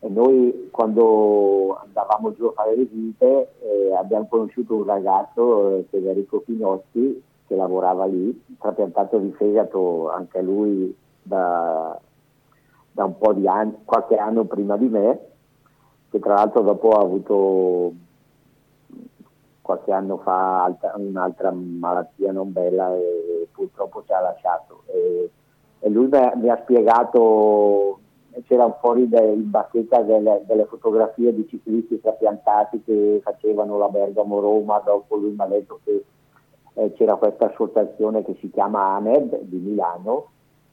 e, 0.00 0.08
noi 0.08 0.68
quando 0.70 1.78
andavamo 1.82 2.34
giù 2.34 2.46
a 2.46 2.52
fare 2.52 2.74
visite 2.76 3.54
eh, 3.60 3.94
abbiamo 3.94 4.26
conosciuto 4.28 4.76
un 4.76 4.84
ragazzo, 4.84 5.76
eh, 5.76 5.86
Federico 5.88 6.40
Pinotti, 6.40 7.22
che 7.46 7.56
lavorava 7.56 8.04
lì, 8.04 8.44
trapiantato 8.58 9.18
di 9.18 9.32
fegato 9.32 10.10
anche 10.10 10.42
lui 10.42 10.94
da, 11.22 11.98
da 12.92 13.04
un 13.04 13.16
po' 13.16 13.32
di 13.32 13.48
anni, 13.48 13.78
qualche 13.84 14.16
anno 14.16 14.44
prima 14.44 14.76
di 14.76 14.88
me, 14.88 15.20
che 16.10 16.18
tra 16.18 16.34
l'altro 16.34 16.60
dopo 16.60 16.90
ha 16.90 17.00
avuto 17.00 17.92
qualche 19.62 19.92
anno 19.92 20.18
fa 20.18 20.64
altra, 20.64 20.92
un'altra 20.96 21.52
malattia 21.52 22.32
non 22.32 22.52
bella 22.52 22.94
e 22.94 23.48
purtroppo 23.52 24.02
ci 24.04 24.12
ha 24.12 24.20
lasciato. 24.20 24.82
E, 24.86 25.30
e 25.78 25.88
lui 25.88 26.08
mi 26.08 26.48
ha 26.48 26.60
spiegato, 26.62 28.00
c'era 28.46 28.70
fuori 28.80 29.08
in 29.10 29.50
bacheca 29.50 30.02
delle, 30.02 30.42
delle, 30.46 30.64
fotografie 30.66 31.32
di 31.34 31.46
ciclisti 31.48 32.00
trapiantati 32.00 32.82
che 32.84 33.20
facevano 33.22 33.78
la 33.78 33.88
Bergamo-Roma, 33.88 34.82
dopo 34.84 35.16
lui 35.16 35.30
mi 35.30 35.42
ha 35.42 35.46
detto 35.46 35.80
che 35.84 36.04
eh, 36.74 36.92
c'era 36.92 37.16
questa 37.16 37.46
associazione 37.46 38.24
che 38.24 38.36
si 38.40 38.50
chiama 38.50 38.96
ANED 38.96 39.42
di 39.42 39.58
Milano, 39.58 40.26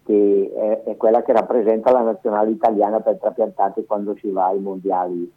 che 0.04 0.52
è, 0.56 0.90
è 0.90 0.98
quella 0.98 1.22
che 1.22 1.34
rappresenta 1.34 1.92
la 1.92 2.02
nazionale 2.02 2.52
italiana 2.52 3.00
per 3.00 3.18
trapiantati 3.18 3.86
quando 3.86 4.16
si 4.16 4.32
va 4.32 4.48
ai 4.48 4.60
mondiali 4.60 5.32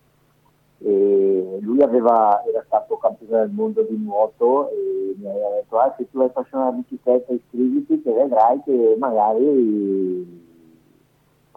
e 0.84 1.58
lui 1.60 1.80
aveva, 1.80 2.42
era 2.44 2.62
stato 2.66 2.96
campione 2.96 3.38
del 3.38 3.50
mondo 3.50 3.82
di 3.82 3.96
nuoto 3.96 4.68
e 4.70 5.14
mi 5.16 5.28
aveva 5.28 5.50
detto 5.54 5.78
ah, 5.78 5.94
se 5.96 6.10
tu 6.10 6.20
hai 6.20 6.30
passione 6.30 6.64
alla 6.64 6.72
bicicletta 6.72 7.32
iscriviti 7.32 8.02
che 8.02 8.12
vedrai 8.12 8.60
che 8.64 8.96
magari 8.98 10.40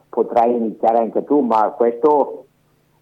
potrai 0.10 0.56
iniziare 0.56 1.00
anche 1.00 1.24
tu 1.24 1.40
ma 1.40 1.72
questo 1.72 2.46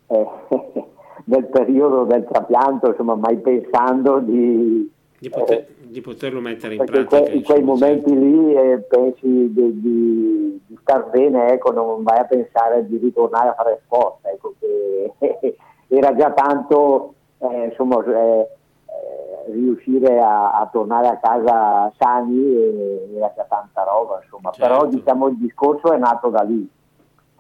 eh, 0.08 0.28
nel 1.26 1.46
periodo 1.48 2.06
del 2.06 2.26
trapianto 2.26 2.88
insomma 2.88 3.16
mai 3.16 3.38
pensando 3.40 4.20
di, 4.20 4.90
di, 5.20 5.30
poter, 5.30 5.58
eh, 5.58 5.68
di 5.88 6.00
poterlo 6.00 6.40
mettere 6.40 6.76
in 6.76 6.86
pratica 6.86 7.22
que, 7.22 7.32
in 7.34 7.44
quei 7.44 7.64
momenti 7.64 8.10
certo. 8.10 8.24
lì 8.24 8.56
eh, 8.56 8.78
pensi 8.88 9.54
di, 9.54 9.82
di, 9.82 10.62
di, 10.68 10.78
star 10.82 11.10
bene 11.10 11.52
ecco 11.52 11.72
non 11.72 12.02
vai 12.04 12.20
a 12.20 12.26
pensare 12.26 12.88
di 12.88 12.98
ritornare 12.98 13.50
a 13.50 13.54
fare 13.56 13.82
sport 13.84 14.26
ecco 14.26 14.54
che 14.60 15.12
era 15.98 16.16
già 16.16 16.32
tanto 16.32 17.14
eh, 17.38 17.66
insomma, 17.66 18.04
eh, 18.06 18.50
eh, 18.86 19.52
riuscire 19.52 20.20
a, 20.20 20.60
a, 20.60 20.70
tornare 20.72 21.08
a 21.08 21.18
casa 21.18 21.92
sani 21.98 22.56
e, 22.56 23.10
era 23.16 23.32
già 23.36 23.46
tanta 23.48 23.84
roba, 23.84 24.20
insomma. 24.24 24.52
Certo. 24.52 24.62
però 24.62 24.86
diciamo, 24.88 25.28
il 25.28 25.38
discorso 25.38 25.94
è 25.94 25.98
nato 25.98 26.30
da 26.30 26.42
lì. 26.42 26.68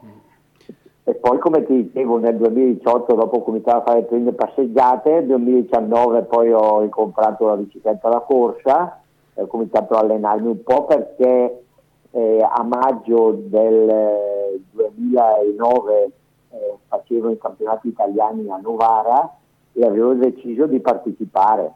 Mm. 0.05 0.10
E 1.05 1.15
poi 1.15 1.39
come 1.39 1.65
ti 1.65 1.83
dicevo 1.83 2.17
nel 2.17 2.38
2018 2.38 3.13
dopo 3.15 3.38
ho 3.38 3.43
cominciato 3.43 3.77
a 3.77 3.83
fare 3.83 4.00
le 4.01 4.05
prime 4.05 4.33
passeggiate, 4.33 5.12
nel 5.12 5.25
2019 5.25 6.22
poi 6.24 6.51
ho 6.51 6.88
comprato 6.89 7.48
la 7.48 7.55
bicicletta 7.55 8.10
da 8.10 8.19
corsa, 8.19 9.01
ho 9.33 9.48
cominciato 9.48 9.95
a 9.95 10.00
allenarmi 10.00 10.48
un 10.48 10.63
po' 10.63 10.86
perché 10.86 11.63
eh, 12.12 12.48
a 12.48 12.62
maggio 12.63 13.31
del 13.31 14.62
2009 14.72 16.12
eh, 16.53 16.77
facevo 16.88 17.31
i 17.31 17.38
campionati 17.38 17.88
italiani 17.88 18.50
a 18.50 18.57
Novara 18.57 19.38
e 19.74 19.86
avevo 19.86 20.13
deciso 20.13 20.67
di 20.67 20.79
partecipare. 20.79 21.74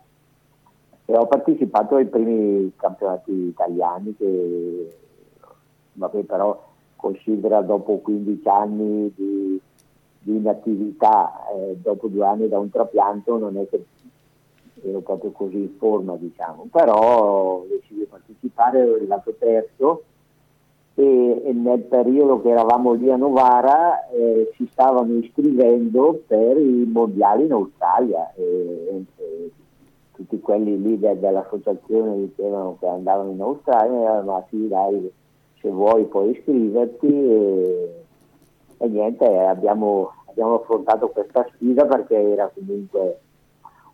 E 1.05 1.17
ho 1.17 1.25
partecipato 1.25 1.95
ai 1.95 2.05
primi 2.05 2.73
campionati 2.75 3.31
italiani 3.31 4.15
che 4.15 4.97
vabbè, 5.93 6.23
però 6.23 6.65
considera 6.95 7.61
dopo 7.61 7.97
15 7.99 8.47
anni 8.47 9.13
di, 9.15 9.59
di 10.19 10.35
inattività, 10.35 11.47
eh, 11.53 11.77
dopo 11.81 12.07
due 12.07 12.25
anni 12.25 12.47
da 12.47 12.59
un 12.59 12.69
trapianto 12.69 13.37
non 13.37 13.57
è 13.57 13.67
che 13.69 13.85
ero 14.83 14.99
proprio 14.99 15.31
così 15.31 15.57
in 15.57 15.75
forma 15.77 16.15
diciamo, 16.17 16.67
però 16.71 17.61
ho 17.61 17.65
deciso 17.67 17.99
di 17.99 18.05
partecipare, 18.05 18.79
ero 18.79 18.95
arrivato 18.95 19.33
terzo 19.37 20.03
e, 20.99 21.51
nel 21.53 21.81
periodo 21.81 22.41
che 22.41 22.49
eravamo 22.49 22.93
lì 22.93 23.11
a 23.11 23.17
Novara 23.17 24.07
eh, 24.07 24.51
si 24.55 24.67
stavano 24.71 25.13
iscrivendo 25.17 26.23
per 26.25 26.57
i 26.57 26.89
mondiali 26.91 27.45
in 27.45 27.51
Australia. 27.51 28.33
E, 28.33 29.05
e 29.15 29.51
tutti 30.13 30.39
quelli 30.39 30.81
lì 30.81 30.97
de, 30.97 31.19
dell'associazione 31.19 32.17
dicevano 32.17 32.77
che 32.79 32.87
andavano 32.87 33.29
in 33.29 33.41
Australia 33.41 34.23
ma 34.23 34.43
sì 34.49 34.67
dai 34.67 35.11
se 35.61 35.69
vuoi 35.69 36.05
puoi 36.05 36.31
iscriverti. 36.31 37.07
E, 37.07 38.03
e 38.79 38.87
niente 38.87 39.37
abbiamo, 39.37 40.13
abbiamo, 40.25 40.55
affrontato 40.55 41.09
questa 41.09 41.47
sfida 41.53 41.85
perché 41.85 42.15
era 42.15 42.51
comunque 42.51 43.19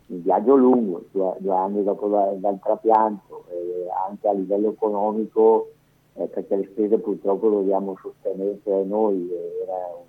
un 0.08 0.22
viaggio 0.22 0.56
lungo 0.56 1.04
due, 1.12 1.36
due 1.40 1.54
anni 1.54 1.84
dopo 1.84 2.08
da, 2.08 2.32
dal 2.38 2.60
trapianto 2.62 3.44
anche 4.08 4.28
a 4.28 4.34
livello 4.34 4.70
economico 4.70 5.68
eh, 6.16 6.26
perché 6.28 6.56
le 6.56 6.68
spese 6.72 6.98
purtroppo 7.00 7.50
dobbiamo 7.50 7.96
sostenere 8.00 8.84
noi, 8.84 9.30
era 9.64 10.02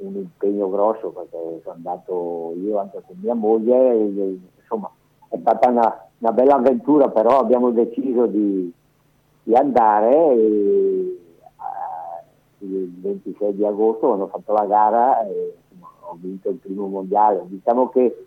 un 0.00 0.14
impegno 0.14 0.68
grosso 0.68 1.08
perché 1.10 1.60
sono 1.62 1.74
andato 1.74 2.52
io 2.56 2.78
anche 2.78 3.02
con 3.06 3.16
mia 3.20 3.34
moglie, 3.34 3.92
e, 3.92 4.38
insomma 4.60 4.90
è 5.28 5.38
stata 5.38 5.70
una, 5.70 6.08
una, 6.18 6.32
bella 6.32 6.56
avventura, 6.56 7.08
però 7.08 7.38
abbiamo 7.38 7.70
deciso 7.70 8.26
di, 8.26 8.72
di 9.42 9.54
andare 9.54 10.32
e 10.32 11.18
eh, 11.58 12.66
il 12.66 12.92
26 13.00 13.54
di 13.54 13.64
agosto 13.64 14.08
ho 14.08 14.26
fatto 14.26 14.52
la 14.52 14.66
gara 14.66 15.24
e, 15.26 15.54
insomma, 15.68 15.88
ho 16.00 16.16
vinto 16.20 16.50
il 16.50 16.56
primo 16.56 16.88
mondiale. 16.88 17.44
Diciamo 17.46 17.88
che 17.90 18.26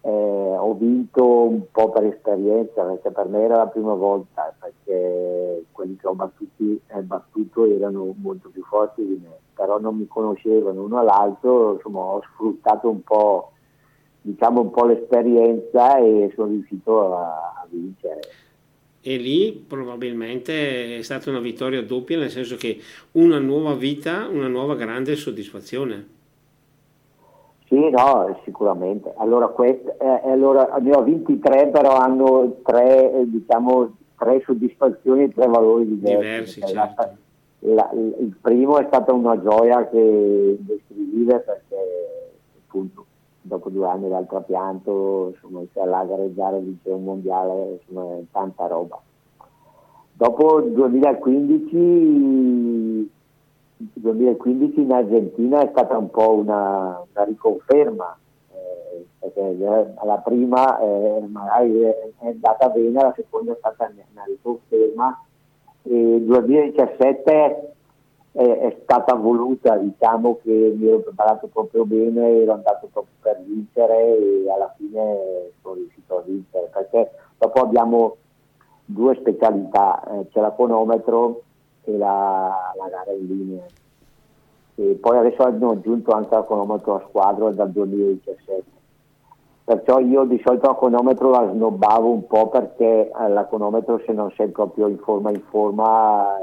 eh, 0.00 0.56
ho 0.58 0.74
vinto 0.74 1.24
un 1.24 1.62
po' 1.70 1.90
per 1.90 2.04
esperienza 2.04 2.82
perché 2.82 3.12
per 3.12 3.28
me 3.28 3.42
era 3.42 3.58
la 3.58 3.68
prima 3.68 3.94
volta 3.94 4.52
perché 4.58 5.41
quelli 5.70 5.96
che 5.96 6.06
ho 6.06 6.14
battuti, 6.14 6.80
eh, 6.88 7.02
battuto 7.02 7.64
erano 7.66 8.14
molto 8.18 8.48
più 8.48 8.64
forti 8.64 9.06
di 9.06 9.20
me 9.22 9.40
però 9.54 9.78
non 9.78 9.96
mi 9.96 10.06
conoscevano 10.06 10.82
uno 10.82 10.98
all'altro 10.98 11.74
insomma 11.74 12.00
ho 12.00 12.22
sfruttato 12.32 12.88
un 12.88 13.02
po' 13.02 13.52
diciamo 14.20 14.60
un 14.62 14.70
po' 14.70 14.86
l'esperienza 14.86 15.98
e 15.98 16.32
sono 16.34 16.48
riuscito 16.48 17.14
a, 17.14 17.60
a 17.62 17.66
vincere 17.70 18.20
e 19.00 19.16
lì 19.16 19.52
probabilmente 19.52 20.98
è 20.98 21.02
stata 21.02 21.30
una 21.30 21.40
vittoria 21.40 21.82
doppia 21.82 22.18
nel 22.18 22.30
senso 22.30 22.56
che 22.56 22.78
una 23.12 23.38
nuova 23.38 23.74
vita, 23.74 24.28
una 24.28 24.48
nuova 24.48 24.74
grande 24.74 25.16
soddisfazione 25.16 26.20
sì, 27.72 27.88
no, 27.88 28.38
sicuramente. 28.44 29.14
Allora, 29.16 29.46
quest, 29.48 29.96
eh, 29.98 30.30
allora, 30.30 30.76
ne 30.78 30.94
ho 30.94 31.02
23, 31.02 31.68
però 31.68 31.96
hanno 31.96 32.56
tre, 32.62 33.10
eh, 33.10 33.24
diciamo, 33.24 33.94
tre 34.22 34.40
soddisfazioni 34.44 35.24
e 35.24 35.32
tre 35.32 35.48
valori 35.48 35.88
diversi. 35.88 36.60
diversi 36.60 36.62
certo. 36.64 37.16
la, 37.58 37.74
la, 37.74 37.90
il 37.92 38.36
primo 38.40 38.78
è 38.78 38.84
stata 38.86 39.12
una 39.12 39.42
gioia 39.42 39.88
che 39.88 39.98
indescrivibile 39.98 41.40
perché 41.40 42.30
appunto 42.66 43.04
dopo 43.40 43.70
due 43.70 43.88
anni 43.88 44.08
dal 44.08 44.28
trapianto 44.28 45.34
sono 45.40 45.66
là 45.72 45.98
a 45.98 46.04
gareggiare 46.04 46.60
vince 46.60 46.90
un 46.90 47.02
mondiale, 47.02 47.80
insomma, 47.80 48.18
tanta 48.30 48.66
roba. 48.66 49.00
Dopo 50.12 50.60
il 50.60 50.72
2015 50.72 53.10
2015 53.94 54.80
in 54.80 54.92
Argentina 54.92 55.60
è 55.60 55.68
stata 55.70 55.98
un 55.98 56.10
po' 56.10 56.34
una, 56.34 57.02
una 57.12 57.24
riconferma, 57.24 58.16
perché 59.18 59.40
eh, 59.40 59.94
la 60.04 60.20
prima 60.24 60.78
eh, 60.80 61.24
magari 61.28 61.80
è 61.80 61.96
andata 62.20 62.68
bene, 62.68 63.02
la 63.02 63.12
seconda 63.14 63.52
è 63.52 63.56
stata 63.58 63.90
una 64.12 64.24
riconferma 64.24 65.24
il 65.84 66.22
2017 66.24 67.72
è, 68.32 68.38
è, 68.38 68.76
stata 68.82 69.14
voluta, 69.14 69.76
diciamo 69.76 70.38
che 70.42 70.74
mi 70.76 70.86
ero 70.86 71.00
preparato 71.00 71.48
proprio 71.48 71.84
bene, 71.84 72.40
ero 72.40 72.52
andato 72.52 72.88
proprio 72.92 73.14
per 73.20 73.42
vincere 73.44 74.16
e 74.16 74.50
alla 74.50 74.72
fine 74.76 75.50
sono 75.60 75.74
riuscito 75.74 76.18
a 76.18 76.22
vincere, 76.22 76.70
perché 76.72 77.10
dopo 77.36 77.60
abbiamo 77.60 78.16
due 78.84 79.16
specialità, 79.16 80.02
eh, 80.04 80.28
c'è 80.28 80.40
la 80.40 80.54
cronometro 80.54 81.42
e 81.84 81.96
la, 81.96 82.72
la 82.76 82.88
gara 82.88 83.12
in 83.12 83.26
linea. 83.26 83.64
E 84.76 84.98
poi 85.00 85.18
adesso 85.18 85.42
hanno 85.42 85.70
aggiunto 85.72 86.12
anche 86.12 86.34
la 86.34 86.44
cronometro 86.44 86.94
a 86.94 87.04
squadra 87.08 87.50
dal 87.50 87.70
2017. 87.70 88.80
Perciò 89.64 90.00
io 90.00 90.24
di 90.24 90.40
solito 90.44 90.66
la 90.66 90.76
cronometro 90.76 91.30
la 91.30 91.50
snobbavo 91.52 92.10
un 92.10 92.26
po' 92.26 92.48
perché 92.48 93.10
eh, 93.10 93.28
la 93.28 93.46
cronometro 93.46 94.00
se 94.04 94.12
non 94.12 94.32
sei 94.36 94.48
proprio 94.48 94.88
in 94.88 94.98
forma 94.98 95.30
in 95.30 95.40
forma 95.48 96.36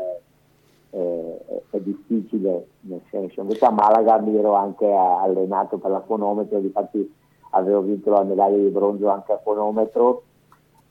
eh, 0.91 1.37
è, 1.45 1.61
è, 1.71 1.79
difficile, 1.79 2.67
nel 2.81 3.01
senso. 3.09 3.41
Invece 3.41 3.65
a 3.65 3.71
Malaga 3.71 4.19
mi 4.19 4.37
ero 4.37 4.53
anche 4.53 4.89
allenato 4.89 5.77
per 5.77 5.91
la 5.91 6.01
cronometro, 6.01 6.59
infatti 6.59 7.13
avevo 7.51 7.81
vinto 7.81 8.09
la 8.09 8.23
medaglia 8.23 8.57
di 8.57 8.69
bronzo 8.69 9.09
anche 9.09 9.33
a 9.33 9.39
cronometro 9.43 10.23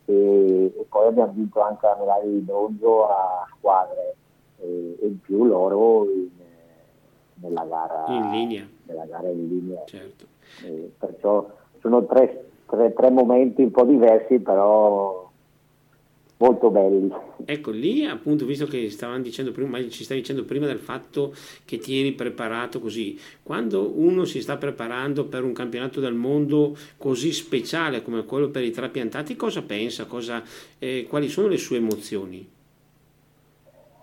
e, 0.05 0.73
e 0.77 0.87
poi 0.89 1.07
abbiamo 1.07 1.33
vinto 1.33 1.63
anche 1.63 1.87
la 1.87 1.97
medaglia 1.99 2.31
di 2.31 2.41
bronzo 2.41 3.09
a 3.09 3.47
squadre 3.57 4.17
e, 4.59 4.99
e 5.01 5.07
in 5.07 5.21
più 5.21 5.45
loro 5.45 6.05
in, 6.05 6.29
nella 7.37 7.65
gara 7.65 8.05
in 8.09 8.31
linea. 8.31 8.69
Nella 8.85 9.05
gara 9.07 9.29
in 9.29 9.49
linea. 9.49 9.83
Certo. 9.87 10.27
perciò 10.99 11.47
sono 11.81 12.05
tre, 12.07 12.51
tre, 12.67 12.93
tre 12.93 13.11
momenti 13.11 13.63
un 13.63 13.71
po' 13.71 13.85
diversi, 13.85 14.39
però 14.39 15.29
molto 16.39 16.71
belli. 16.71 17.13
Ecco, 17.45 17.71
lì 17.71 18.05
appunto, 18.05 18.45
visto 18.45 18.67
che 18.67 18.91
stavamo 18.91 19.23
dicendo 19.23 19.53
prima, 19.53 19.79
ci 19.89 20.05
stai 20.05 20.19
dicendo 20.19 20.45
prima 20.45 20.67
del 20.67 20.79
fatto 20.79 21.33
che 21.65 21.79
ti 21.79 21.99
eri 21.99 22.13
preparato 22.13 22.81
così, 22.81 23.19
quando 23.43 23.93
uno 23.97 24.25
si 24.25 24.41
sta 24.41 24.57
preparando 24.57 25.27
per 25.27 25.45
un 25.45 25.53
campionato 25.53 26.01
del 26.01 26.15
mondo 26.15 26.77
così 26.97 27.33
speciale 27.33 28.03
come 28.03 28.25
quello 28.25 28.49
per 28.49 28.63
i 28.63 28.71
trapiantati, 28.71 29.37
cosa 29.37 29.63
pensa? 29.63 30.07
Cosa, 30.07 30.43
eh, 30.79 31.07
quali 31.09 31.29
sono 31.29 31.49
le 31.49 31.59
sue 31.59 31.77
emozioni? 31.77 32.57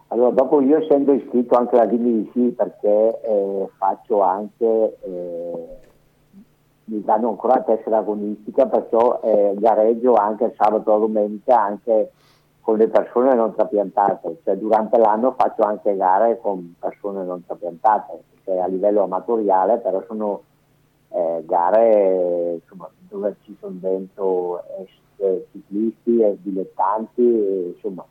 Allora, 0.09 0.29
dopo 0.29 0.61
io 0.61 0.77
essendo 0.77 1.13
iscritto 1.13 1.55
anche 1.55 1.75
alla 1.75 1.87
DMC 1.87 2.53
perché 2.55 3.21
eh, 3.21 3.67
faccio 3.77 4.21
anche, 4.21 4.97
eh, 5.01 5.65
mi 6.85 7.01
danno 7.03 7.29
ancora 7.29 7.55
la 7.55 7.63
tessera 7.63 7.97
agonistica, 7.97 8.67
perciò 8.67 9.19
eh, 9.23 9.53
gareggio 9.57 10.13
anche 10.13 10.53
sabato 10.57 10.95
e 10.95 10.99
domenica 10.99 11.61
anche 11.61 12.11
con 12.61 12.77
le 12.77 12.87
persone 12.87 13.35
non 13.35 13.53
trapiantate, 13.53 14.39
cioè 14.43 14.55
durante 14.55 14.97
l'anno 14.97 15.35
faccio 15.37 15.61
anche 15.63 15.95
gare 15.95 16.39
con 16.39 16.75
persone 16.79 17.23
non 17.23 17.45
trapiantate, 17.45 18.23
cioè 18.43 18.57
a 18.57 18.67
livello 18.67 19.03
amatoriale, 19.03 19.77
però 19.77 20.03
sono 20.07 20.41
eh, 21.09 21.43
gare 21.45 22.59
insomma, 22.61 22.89
dove 23.07 23.35
ci 23.43 23.55
sono 23.59 23.75
dentro 23.79 24.63
eh, 25.17 25.47
ciclisti 25.51 26.21
e 26.21 26.37
dilettanti, 26.41 27.73
insomma 27.75 28.03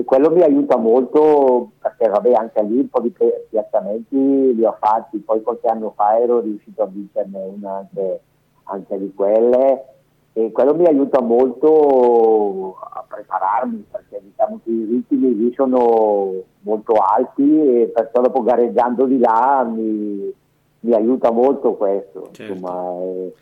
e 0.00 0.04
quello 0.04 0.30
mi 0.30 0.40
aiuta 0.40 0.78
molto 0.78 1.72
perché 1.78 2.08
vabbè 2.08 2.32
anche 2.32 2.62
lì 2.62 2.78
un 2.78 2.88
po' 2.88 3.00
di 3.00 3.14
piazzamenti 3.50 4.54
li 4.54 4.64
ho 4.64 4.74
fatti, 4.80 5.18
poi 5.18 5.42
qualche 5.42 5.68
anno 5.68 5.92
fa 5.94 6.18
ero 6.18 6.40
riuscito 6.40 6.82
a 6.82 6.86
vincerne 6.86 7.38
una 7.38 7.76
anche, 7.76 8.20
anche 8.64 8.98
di 8.98 9.12
quelle 9.14 9.84
e 10.32 10.52
quello 10.52 10.74
mi 10.74 10.86
aiuta 10.86 11.20
molto 11.20 12.78
a 12.80 13.04
prepararmi 13.06 13.84
perché 13.90 14.22
diciamo 14.22 14.60
che 14.64 14.70
i 14.70 14.84
ritmi 14.84 15.36
lì 15.36 15.52
sono 15.54 16.32
molto 16.60 16.94
alti 16.94 17.82
e 17.82 17.90
perciò 17.92 18.22
dopo 18.22 18.42
gareggiando 18.42 19.04
di 19.04 19.18
là 19.18 19.64
mi, 19.64 20.32
mi 20.80 20.94
aiuta 20.94 21.30
molto 21.30 21.74
questo. 21.74 22.28
Certo. 22.30 22.52
Insomma, 22.54 22.94
e, 23.02 23.34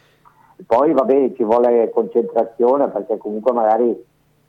e 0.57 0.63
poi 0.67 0.93
vabbè 0.93 1.35
ci 1.37 1.45
vuole 1.45 1.89
concentrazione 1.91 2.89
perché 2.89 3.17
comunque 3.17 3.53
magari 3.53 4.05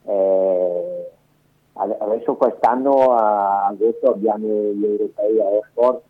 eh, 0.05 1.09
Adesso 1.81 2.35
quest'anno 2.35 3.13
a 3.13 3.67
agosto 3.67 4.11
abbiamo 4.11 4.47
gli 4.47 4.83
europei 4.83 5.39
a 5.39 5.45
Oxford, 5.45 6.01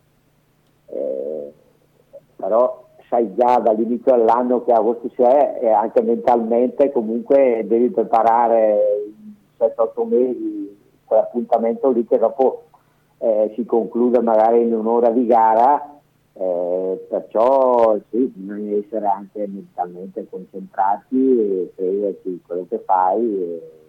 eh, 0.86 1.52
però 2.34 2.86
sai 3.08 3.32
già 3.36 3.58
dall'inizio 3.58 4.16
dell'anno 4.16 4.64
che 4.64 4.72
agosto 4.72 5.08
c'è 5.14 5.60
e 5.62 5.70
anche 5.70 6.02
mentalmente 6.02 6.90
comunque 6.90 7.64
devi 7.68 7.88
preparare 7.90 9.04
in 9.14 9.32
7-8 9.58 10.08
mesi 10.08 10.76
quell'appuntamento 11.04 11.90
lì 11.90 12.04
che 12.04 12.18
dopo 12.18 12.64
eh, 13.18 13.52
si 13.54 13.64
conclude 13.64 14.20
magari 14.22 14.62
in 14.62 14.74
un'ora 14.74 15.10
di 15.10 15.24
gara, 15.24 16.00
eh, 16.32 17.06
perciò 17.08 17.96
sì, 18.08 18.32
bisogna 18.34 18.76
essere 18.76 19.06
anche 19.06 19.46
mentalmente 19.46 20.26
concentrati 20.28 21.38
e 21.38 21.72
crederci 21.76 22.40
quello 22.44 22.66
che 22.68 22.78
fai. 22.78 23.40
E, 23.40 23.79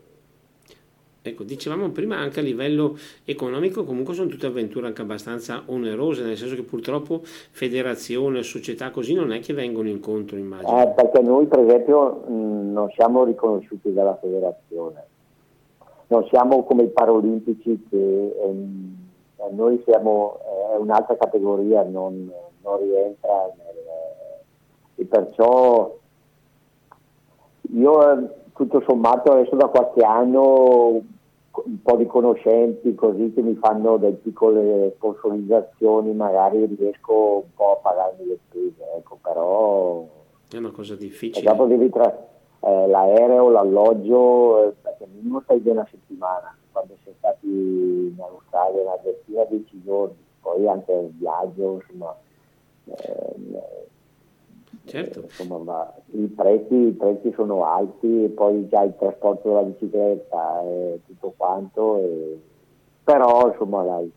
Ecco, 1.23 1.43
dicevamo 1.43 1.89
prima 1.89 2.17
anche 2.17 2.39
a 2.39 2.43
livello 2.43 2.97
economico 3.25 3.84
comunque 3.84 4.15
sono 4.15 4.27
tutte 4.27 4.47
avventure 4.47 4.88
anche 4.88 5.03
abbastanza 5.03 5.62
onerose, 5.67 6.23
nel 6.23 6.36
senso 6.36 6.55
che 6.55 6.63
purtroppo 6.63 7.21
federazione, 7.23 8.41
società 8.41 8.89
così 8.89 9.13
non 9.13 9.31
è 9.31 9.39
che 9.39 9.53
vengono 9.53 9.88
incontro, 9.88 10.36
immagino. 10.36 10.81
Eh, 10.81 10.88
perché 10.88 11.21
noi 11.21 11.45
per 11.45 11.60
esempio 11.60 12.23
mh, 12.27 12.71
non 12.71 12.89
siamo 12.95 13.23
riconosciuti 13.23 13.93
dalla 13.93 14.17
federazione, 14.19 15.05
non 16.07 16.25
siamo 16.27 16.63
come 16.63 16.84
i 16.84 16.89
paralimpici 16.89 17.86
che 17.88 18.36
ehm, 18.43 18.95
noi 19.51 19.79
siamo, 19.86 20.39
è 20.73 20.77
un'altra 20.77 21.17
categoria, 21.17 21.84
non, 21.84 22.31
non 22.63 22.79
rientra 22.79 23.51
nel, 23.57 23.75
e 24.95 25.05
perciò 25.05 25.99
io 27.73 28.40
tutto 28.54 28.84
sommato 28.88 29.32
adesso 29.32 29.56
da 29.56 29.68
qualche 29.68 30.04
anno 30.04 31.02
un 31.54 31.82
po' 31.82 31.96
di 31.98 32.06
conoscenti 32.06 32.96
così 32.96 33.34
che 33.34 33.42
mi 33.42 33.56
fanno 33.56 33.98
delle 33.98 34.14
piccole 34.14 34.94
sponsorizzazioni, 34.96 36.14
magari 36.14 36.66
riesco 36.78 37.44
un 37.44 37.54
po' 37.54 37.74
a 37.74 37.76
pagarmi 37.76 38.26
le 38.26 38.40
spese, 38.48 38.84
ecco, 38.98 39.18
però 39.22 40.08
è 40.50 40.58
una 40.58 40.72
cosa 40.72 40.96
difficile. 40.96 41.46
Dopo 41.46 41.66
devi 41.66 41.90
tra 41.90 42.10
eh, 42.62 42.88
l'aereo, 42.88 43.50
l'alloggio, 43.50 44.70
eh, 44.70 44.74
perché 44.82 45.08
minimo 45.14 45.42
stai 45.42 45.62
di 45.62 45.70
una 45.70 45.88
settimana, 45.90 46.56
quando 46.72 46.96
sei 47.04 47.14
stati 47.18 47.48
in 47.48 48.16
Australia, 48.18 48.82
in 48.82 48.88
Argentina, 48.88 49.44
10 49.46 49.82
giorni, 49.84 50.16
poi 50.42 50.68
anche 50.68 50.94
il 50.94 51.12
viaggio, 51.18 51.82
insomma, 51.82 52.16
Eh, 52.86 53.90
certo. 54.86 55.22
Insomma, 55.24 55.94
i, 56.12 56.26
prezzi, 56.28 56.76
i, 56.76 56.91
prezzi, 56.91 57.32
sono 57.36 57.65
alti, 57.65 58.32
poi 58.34 58.67
già 58.67 58.84
il 58.84 58.96
trasporto 58.98 59.50
della 59.50 59.63
bicicletta 59.63 60.62
e 60.63 61.00
tutto 61.06 61.34
quanto, 61.36 61.98
e... 61.98 62.39
però 63.04 63.50
insomma 63.52 63.84
dai, 63.84 64.12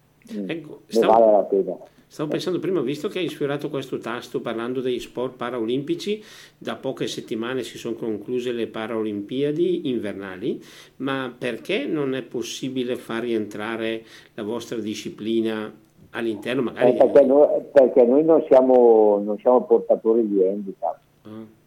ecco, 0.46 0.80
ne 0.86 0.92
stavo... 0.92 1.12
vale 1.12 1.32
la 1.32 1.42
pena. 1.42 1.76
Stavo 2.14 2.30
pensando 2.30 2.60
prima, 2.60 2.80
visto 2.80 3.08
che 3.08 3.18
hai 3.18 3.24
ispirato 3.24 3.68
questo 3.68 3.98
tasto 3.98 4.40
parlando 4.40 4.80
dei 4.80 5.00
sport 5.00 5.34
paraolimpici, 5.34 6.22
da 6.56 6.76
poche 6.76 7.08
settimane 7.08 7.64
si 7.64 7.76
sono 7.76 7.96
concluse 7.96 8.52
le 8.52 8.68
Paralimpiadi 8.68 9.88
invernali, 9.88 10.62
ma 10.98 11.34
perché 11.36 11.86
non 11.86 12.14
è 12.14 12.22
possibile 12.22 12.94
far 12.94 13.22
rientrare 13.22 14.04
la 14.34 14.44
vostra 14.44 14.78
disciplina 14.78 15.74
all'interno 16.14 16.62
magari... 16.62 16.90
Eh, 16.90 16.94
perché, 16.94 17.24
noi, 17.24 17.46
perché, 17.72 18.04
noi, 18.04 18.24
non 18.24 18.42
siamo, 18.48 19.20
non 19.22 19.38
siamo 19.38 19.62
portatori 19.62 20.26
di 20.26 20.42
handicap. 20.42 20.98
Ah. 21.22 21.62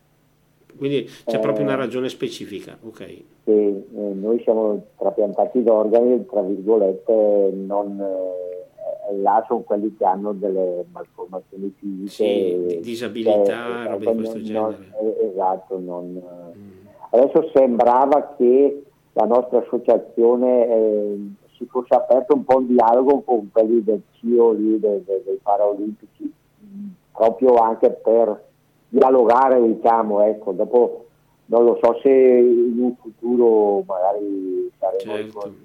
Quindi 0.78 1.10
c'è 1.26 1.38
eh, 1.38 1.40
proprio 1.40 1.66
una 1.66 1.76
ragione 1.76 2.10
specifica, 2.10 2.78
ok. 2.82 3.24
Sì, 3.44 3.52
eh, 3.52 3.84
noi 3.94 4.42
siamo 4.44 4.84
trapiantati 4.98 5.64
d'organi, 5.64 6.26
tra 6.26 6.42
virgolette, 6.42 7.52
non 7.54 8.00
eh, 8.00 9.16
là 9.18 9.44
sono 9.48 9.62
quelli 9.62 9.96
che 9.98 10.06
hanno 10.06 10.34
delle 10.34 10.86
malformazioni 10.92 11.74
fisiche. 11.78 12.10
Sì, 12.10 12.80
disabilità, 12.82 13.44
cioè, 13.44 13.88
robe 13.90 14.06
di 14.12 14.18
questo 14.18 14.42
genere. 14.42 14.78
Eh, 15.02 15.30
esatto, 15.32 15.80
non, 15.80 16.12
mm. 16.14 16.88
adesso 17.12 17.50
sembrava 17.54 18.36
che 18.38 18.84
la 19.14 19.26
nostra 19.26 19.60
associazione 19.60 20.68
eh, 20.68 21.18
si 21.58 21.66
fosse 21.66 21.94
aperto 21.96 22.36
un 22.36 22.46
po' 22.46 22.58
un 22.58 22.68
dialogo 22.68 23.22
con 23.22 23.50
quelli 23.52 23.84
del 23.84 24.02
CIO 24.14 24.52
lì, 24.52 24.80
dei, 24.80 25.04
dei 25.04 25.40
Paraolimpici, 25.42 26.32
proprio 27.12 27.56
anche 27.56 27.90
per 27.90 28.46
dialogare, 28.90 29.62
diciamo, 29.62 30.22
ecco, 30.22 30.52
dopo 30.52 31.07
non 31.48 31.64
lo 31.64 31.80
so 31.82 32.00
se 32.02 32.10
in 32.10 32.76
un 32.78 32.96
futuro 32.96 33.84
magari 33.88 34.70
saremo 34.78 35.42
certo. 35.42 35.56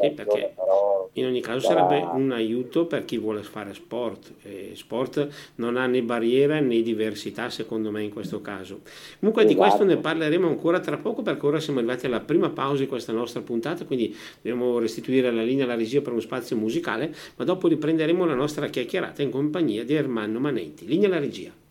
sì, 0.00 0.10
perché 0.10 0.52
però 0.54 1.08
in 1.12 1.26
ogni 1.26 1.40
caso 1.40 1.60
sarà... 1.60 1.86
sarebbe 1.88 2.08
un 2.12 2.32
aiuto 2.32 2.86
per 2.86 3.04
chi 3.04 3.18
vuole 3.18 3.42
fare 3.42 3.72
sport 3.74 4.32
e 4.42 4.72
sport 4.74 5.28
non 5.56 5.76
ha 5.76 5.86
né 5.86 6.02
barriere 6.02 6.60
né 6.60 6.82
diversità 6.82 7.50
secondo 7.50 7.90
me 7.90 8.02
in 8.02 8.10
questo 8.10 8.40
caso 8.40 8.80
comunque 9.20 9.44
esatto. 9.44 9.46
di 9.46 9.54
questo 9.54 9.84
ne 9.84 9.96
parleremo 9.96 10.48
ancora 10.48 10.80
tra 10.80 10.96
poco 10.96 11.22
perché 11.22 11.46
ora 11.46 11.60
siamo 11.60 11.78
arrivati 11.78 12.06
alla 12.06 12.20
prima 12.20 12.50
pausa 12.50 12.82
di 12.82 12.88
questa 12.88 13.12
nostra 13.12 13.42
puntata 13.42 13.84
quindi 13.84 14.14
dobbiamo 14.40 14.78
restituire 14.78 15.30
la 15.30 15.42
linea 15.42 15.64
alla 15.64 15.76
regia 15.76 16.00
per 16.00 16.12
uno 16.12 16.20
spazio 16.20 16.56
musicale 16.56 17.14
ma 17.36 17.44
dopo 17.44 17.68
riprenderemo 17.68 18.24
la 18.24 18.34
nostra 18.34 18.66
chiacchierata 18.66 19.22
in 19.22 19.30
compagnia 19.30 19.84
di 19.84 19.94
Ermanno 19.94 20.40
Manenti 20.40 20.86
linea 20.86 21.06
alla 21.06 21.20
regia 21.20 21.61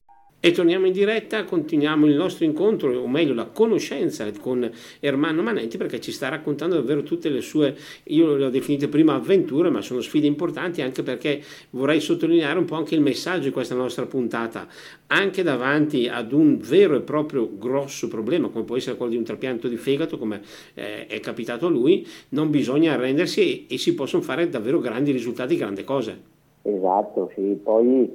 e 0.43 0.51
torniamo 0.51 0.87
in 0.87 0.91
diretta, 0.91 1.43
continuiamo 1.43 2.07
il 2.07 2.15
nostro 2.15 2.45
incontro, 2.45 2.91
o 2.99 3.07
meglio 3.07 3.35
la 3.35 3.45
conoscenza 3.45 4.29
con 4.39 4.69
Ermanno 4.99 5.43
Manenti 5.43 5.77
perché 5.77 6.01
ci 6.01 6.11
sta 6.11 6.29
raccontando 6.29 6.75
davvero 6.75 7.03
tutte 7.03 7.29
le 7.29 7.41
sue, 7.41 7.75
io 8.05 8.35
le 8.35 8.45
ho 8.45 8.49
definite 8.49 8.87
prima 8.87 9.13
avventure, 9.13 9.69
ma 9.69 9.81
sono 9.81 10.01
sfide 10.01 10.25
importanti 10.25 10.81
anche 10.81 11.03
perché 11.03 11.41
vorrei 11.69 11.99
sottolineare 11.99 12.57
un 12.57 12.65
po' 12.65 12.73
anche 12.73 12.95
il 12.95 13.01
messaggio 13.01 13.43
di 13.43 13.51
questa 13.51 13.75
nostra 13.75 14.07
puntata, 14.07 14.65
anche 15.07 15.43
davanti 15.43 16.07
ad 16.07 16.31
un 16.31 16.57
vero 16.57 16.95
e 16.95 17.01
proprio 17.01 17.47
grosso 17.59 18.07
problema 18.07 18.49
come 18.49 18.65
può 18.65 18.75
essere 18.75 18.97
quello 18.97 19.11
di 19.11 19.17
un 19.17 19.23
trapianto 19.23 19.67
di 19.67 19.77
fegato 19.77 20.17
come 20.17 20.41
eh, 20.73 21.05
è 21.05 21.19
capitato 21.19 21.67
a 21.67 21.69
lui, 21.69 22.03
non 22.29 22.49
bisogna 22.49 22.93
arrendersi 22.93 23.67
e, 23.67 23.75
e 23.75 23.77
si 23.77 23.93
possono 23.93 24.23
fare 24.23 24.49
davvero 24.49 24.79
grandi 24.79 25.11
risultati, 25.11 25.55
grandi 25.55 25.83
cose. 25.83 26.19
Esatto, 26.63 27.29
sì, 27.35 27.59
poi 27.61 28.09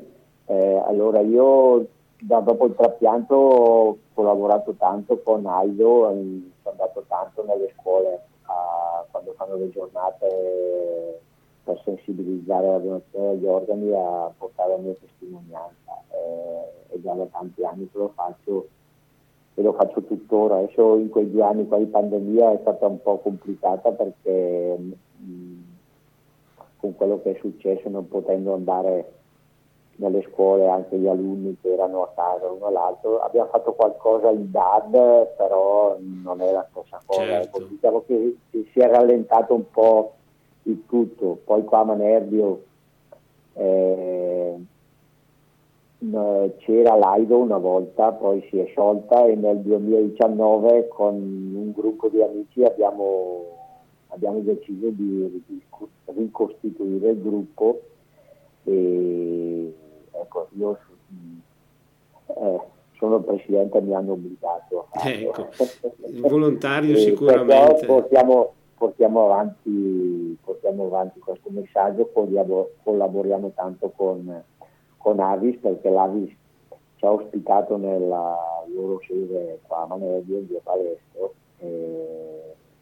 eh, 0.46 0.82
allora 0.84 1.20
io 1.20 1.86
da, 2.20 2.40
dopo 2.40 2.66
il 2.66 2.74
trapianto 2.74 3.34
ho 3.34 3.98
collaborato 4.14 4.74
tanto 4.74 5.20
con 5.22 5.46
Aldo, 5.46 5.82
sono 5.82 6.50
andato 6.62 7.04
tanto 7.06 7.44
nelle 7.44 7.72
scuole 7.78 8.20
a, 8.42 9.04
quando 9.10 9.34
fanno 9.36 9.56
le 9.56 9.70
giornate 9.70 11.20
per 11.64 11.80
sensibilizzare 11.84 12.68
la 12.68 12.78
donazione 12.78 13.30
degli 13.30 13.46
organi 13.46 13.92
a 13.92 14.30
portare 14.36 14.70
la 14.70 14.78
mia 14.78 14.94
testimonianza 14.94 16.02
eh, 16.10 16.94
e 16.94 17.00
già 17.02 17.12
da 17.12 17.24
tanti 17.26 17.64
anni 17.64 17.90
che 17.90 17.98
lo 17.98 18.12
faccio 18.14 18.68
e 19.54 19.62
lo 19.62 19.72
faccio 19.72 20.02
tuttora. 20.02 20.58
Adesso 20.58 20.96
in 20.96 21.08
quei 21.08 21.30
due 21.30 21.42
anni 21.42 21.66
qua 21.66 21.78
di 21.78 21.86
pandemia 21.86 22.52
è 22.52 22.58
stata 22.60 22.86
un 22.86 23.00
po' 23.02 23.18
complicata 23.18 23.90
perché 23.90 24.76
mh, 24.78 24.92
mm, 25.22 25.60
con 26.76 26.94
quello 26.94 27.20
che 27.22 27.32
è 27.32 27.38
successo 27.40 27.88
non 27.88 28.06
potendo 28.06 28.54
andare 28.54 29.12
nelle 29.96 30.26
scuole 30.30 30.68
anche 30.68 30.96
gli 30.98 31.06
alunni 31.06 31.56
che 31.60 31.72
erano 31.72 32.02
a 32.02 32.12
casa 32.14 32.48
l'uno 32.48 32.66
all'altro. 32.66 33.20
Abbiamo 33.20 33.48
fatto 33.50 33.72
qualcosa 33.72 34.30
in 34.30 34.50
DAD, 34.50 35.36
però 35.36 35.96
non 35.98 36.40
è 36.40 36.52
la 36.52 36.66
stessa 36.70 37.00
cosa. 37.04 37.20
Certo. 37.20 37.58
Ecco, 37.58 37.68
diciamo 37.68 38.02
che 38.06 38.36
si 38.50 38.78
è 38.78 38.88
rallentato 38.88 39.54
un 39.54 39.70
po' 39.70 40.12
il 40.64 40.84
tutto. 40.86 41.38
Poi 41.44 41.64
qua 41.64 41.80
a 41.80 41.84
Manerbio 41.84 42.62
eh, 43.54 44.56
c'era 46.58 46.94
l'AIDO 46.94 47.38
una 47.38 47.58
volta, 47.58 48.12
poi 48.12 48.46
si 48.50 48.58
è 48.58 48.66
sciolta 48.66 49.24
e 49.24 49.34
nel 49.34 49.58
2019 49.60 50.88
con 50.88 51.14
un 51.14 51.72
gruppo 51.72 52.08
di 52.08 52.22
amici 52.22 52.62
abbiamo, 52.62 53.44
abbiamo 54.08 54.40
deciso 54.40 54.88
di 54.90 55.42
ricostituire 56.04 57.10
il 57.10 57.20
gruppo 57.20 57.80
e 58.64 59.74
ecco, 60.20 60.48
io 60.56 60.78
eh, 62.26 62.60
sono 62.92 63.16
il 63.16 63.24
presidente 63.24 63.78
e 63.78 63.80
mi 63.82 63.94
hanno 63.94 64.12
obbligato. 64.12 64.88
Ecco, 64.92 65.48
il 66.06 66.20
volontario 66.26 66.96
sicuramente. 66.96 67.86
Portiamo, 67.86 68.52
portiamo, 68.76 69.24
avanti, 69.24 70.36
portiamo 70.42 70.86
avanti 70.86 71.18
questo 71.20 71.50
messaggio, 71.50 72.10
collaboriamo 72.82 73.52
tanto 73.54 73.92
con, 73.94 74.42
con 74.96 75.20
Avis 75.20 75.58
perché 75.58 75.90
l'Avis 75.90 76.34
ci 76.96 77.04
ha 77.04 77.12
ospitato 77.12 77.76
nella 77.76 78.64
loro 78.74 79.00
sede 79.06 79.60
qua 79.66 79.82
a 79.82 79.86
Manedio, 79.86 80.38
in 80.38 80.46
via 80.46 80.60
Palestro, 80.62 81.34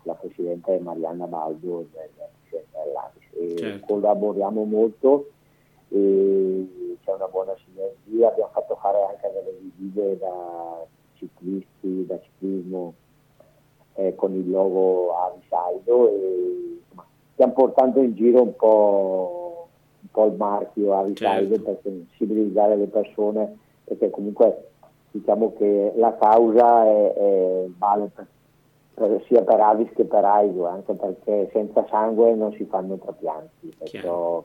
la 0.02 0.14
presidente 0.14 0.76
è 0.76 0.78
Marianna 0.78 1.26
Baldo 1.26 1.86
dell'Avis 1.90 3.24
certo. 3.56 3.86
collaboriamo 3.86 4.64
molto 4.64 5.30
e 5.94 6.98
c'è 7.04 7.12
una 7.12 7.28
buona 7.28 7.54
sinergia, 7.64 8.28
abbiamo 8.28 8.50
fatto 8.52 8.76
fare 8.76 8.98
anche 9.04 9.30
delle 9.32 9.56
visite 9.60 10.18
da 10.18 10.84
ciclisti, 11.14 12.06
da 12.06 12.18
ciclismo 12.20 12.94
eh, 13.94 14.14
con 14.16 14.34
il 14.34 14.50
logo 14.50 15.14
Avisaido 15.14 16.08
e 16.08 16.78
insomma, 16.80 17.06
stiamo 17.32 17.52
portando 17.52 18.02
in 18.02 18.14
giro 18.14 18.42
un 18.42 18.56
po', 18.56 19.68
un 20.00 20.08
po 20.10 20.26
il 20.26 20.34
marchio 20.34 20.98
Avisaido 20.98 21.54
certo. 21.54 21.70
per 21.70 21.78
sensibilizzare 21.82 22.76
le 22.76 22.86
persone 22.86 23.58
perché 23.84 24.10
comunque 24.10 24.70
diciamo 25.12 25.52
che 25.56 25.92
la 25.94 26.16
causa 26.16 26.86
è, 26.86 27.12
è, 27.12 27.64
vale 27.78 28.10
per, 28.12 28.26
per, 28.94 29.22
sia 29.26 29.42
per 29.42 29.60
Avis 29.60 29.92
che 29.94 30.04
per 30.04 30.24
Aido, 30.24 30.66
anche 30.66 30.92
perché 30.94 31.50
senza 31.52 31.86
sangue 31.88 32.34
non 32.34 32.52
si 32.54 32.64
fanno 32.64 32.96
trapianti. 32.96 33.76
Perciò, 33.78 34.42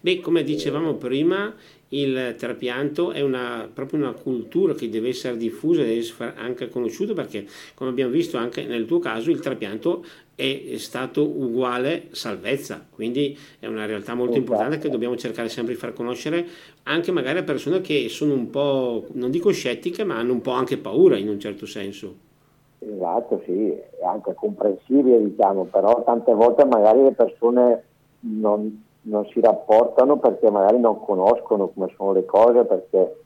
Beh, 0.00 0.20
come 0.20 0.42
dicevamo 0.42 0.94
prima, 0.94 1.54
il 1.88 2.34
trapianto 2.38 3.12
è 3.12 3.20
una, 3.20 3.68
proprio 3.72 4.00
una 4.00 4.12
cultura 4.12 4.74
che 4.74 4.88
deve 4.88 5.08
essere 5.10 5.36
diffusa, 5.36 5.82
deve 5.82 5.98
essere 5.98 6.32
anche 6.36 6.68
conosciuta 6.68 7.12
perché, 7.12 7.46
come 7.74 7.90
abbiamo 7.90 8.10
visto 8.10 8.36
anche 8.38 8.64
nel 8.64 8.86
tuo 8.86 8.98
caso, 8.98 9.30
il 9.30 9.40
trapianto 9.40 10.04
è 10.34 10.76
stato 10.78 11.22
uguale 11.22 12.08
salvezza, 12.12 12.84
quindi 12.90 13.36
è 13.58 13.66
una 13.66 13.84
realtà 13.84 14.14
molto 14.14 14.38
importante 14.38 14.78
che 14.78 14.88
dobbiamo 14.88 15.16
cercare 15.16 15.48
sempre 15.48 15.74
di 15.74 15.78
far 15.78 15.92
conoscere 15.92 16.46
anche 16.84 17.12
magari 17.12 17.38
a 17.38 17.42
persone 17.44 17.80
che 17.80 18.08
sono 18.08 18.32
un 18.32 18.50
po', 18.50 19.06
non 19.12 19.30
dico 19.30 19.52
scettiche, 19.52 20.02
ma 20.04 20.16
hanno 20.16 20.32
un 20.32 20.40
po' 20.40 20.52
anche 20.52 20.78
paura 20.78 21.16
in 21.16 21.28
un 21.28 21.38
certo 21.38 21.66
senso. 21.66 22.30
Esatto, 22.78 23.42
sì, 23.44 23.68
è 23.68 24.04
anche 24.04 24.34
comprensibile, 24.34 25.22
diciamo, 25.22 25.64
però 25.66 26.02
tante 26.02 26.32
volte 26.34 26.64
magari 26.64 27.02
le 27.02 27.12
persone 27.12 27.84
non, 28.20 28.82
non 29.02 29.26
si 29.26 29.40
rapportano 29.40 30.18
perché 30.18 30.50
magari 30.50 30.78
non 30.78 31.00
conoscono 31.00 31.68
come 31.68 31.92
sono 31.96 32.12
le 32.12 32.24
cose, 32.24 32.64
perché 32.64 33.16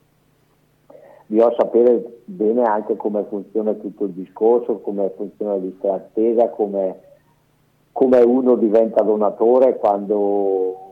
bisogna 1.27 1.53
sapere 1.57 2.21
bene 2.25 2.63
anche 2.63 2.95
come 2.95 3.25
funziona 3.25 3.73
tutto 3.73 4.05
il 4.05 4.11
discorso, 4.11 4.79
come 4.79 5.11
funziona 5.15 5.51
la 5.53 5.59
lista 5.59 5.89
d'attesa, 5.89 6.49
come, 6.49 6.99
come 7.91 8.21
uno 8.21 8.55
diventa 8.55 9.03
donatore 9.03 9.77
quando 9.77 10.86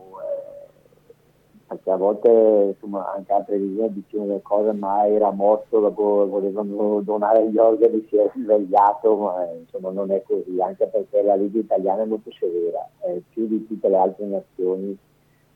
perché 1.66 1.90
a 1.90 1.96
volte 1.96 2.28
insomma, 2.74 3.12
anche 3.12 3.32
altre 3.32 3.58
visioni 3.58 3.92
dicevano 3.92 4.34
le 4.34 4.42
cose 4.42 4.72
ma 4.72 5.06
era 5.06 5.30
morto 5.30 5.80
dopo 5.80 6.26
volevano 6.28 7.00
donare 7.00 7.48
gli 7.50 7.58
organi 7.58 8.06
si 8.08 8.16
è 8.16 8.30
svegliato 8.34 9.16
ma 9.16 9.50
insomma 9.52 9.90
non 9.90 10.12
è 10.12 10.22
così 10.22 10.60
anche 10.60 10.86
perché 10.86 11.22
la 11.22 11.34
legge 11.34 11.58
italiana 11.58 12.02
è 12.02 12.06
molto 12.06 12.30
severa 12.38 12.88
eh, 13.06 13.22
più 13.30 13.48
di 13.48 13.66
tutte 13.66 13.88
le 13.88 13.96
altre 13.96 14.26
nazioni 14.26 14.96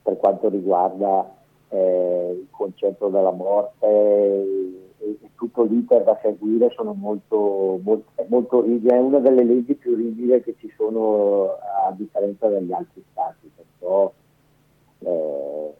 per 0.02 0.16
quanto 0.16 0.48
riguarda 0.48 1.32
eh, 1.68 2.36
il 2.40 2.46
concetto 2.50 3.08
della 3.08 3.30
morte 3.30 3.86
e, 3.86 4.88
e, 4.98 5.18
tutto 5.36 5.62
l'iter 5.62 6.02
da 6.02 6.18
seguire 6.20 6.70
sono 6.74 6.92
molto, 6.92 7.80
molto, 7.82 8.10
molto 8.26 8.60
rigidi, 8.60 8.88
è 8.88 8.98
una 8.98 9.20
delle 9.20 9.44
leggi 9.44 9.74
più 9.74 9.94
rigide 9.94 10.42
che 10.42 10.54
ci 10.58 10.70
sono 10.76 11.52
a 11.86 11.92
differenza 11.92 12.48
degli 12.48 12.72
altri 12.72 13.02
stati, 13.10 13.50
perciò 13.54 14.12
eh, 14.98 15.74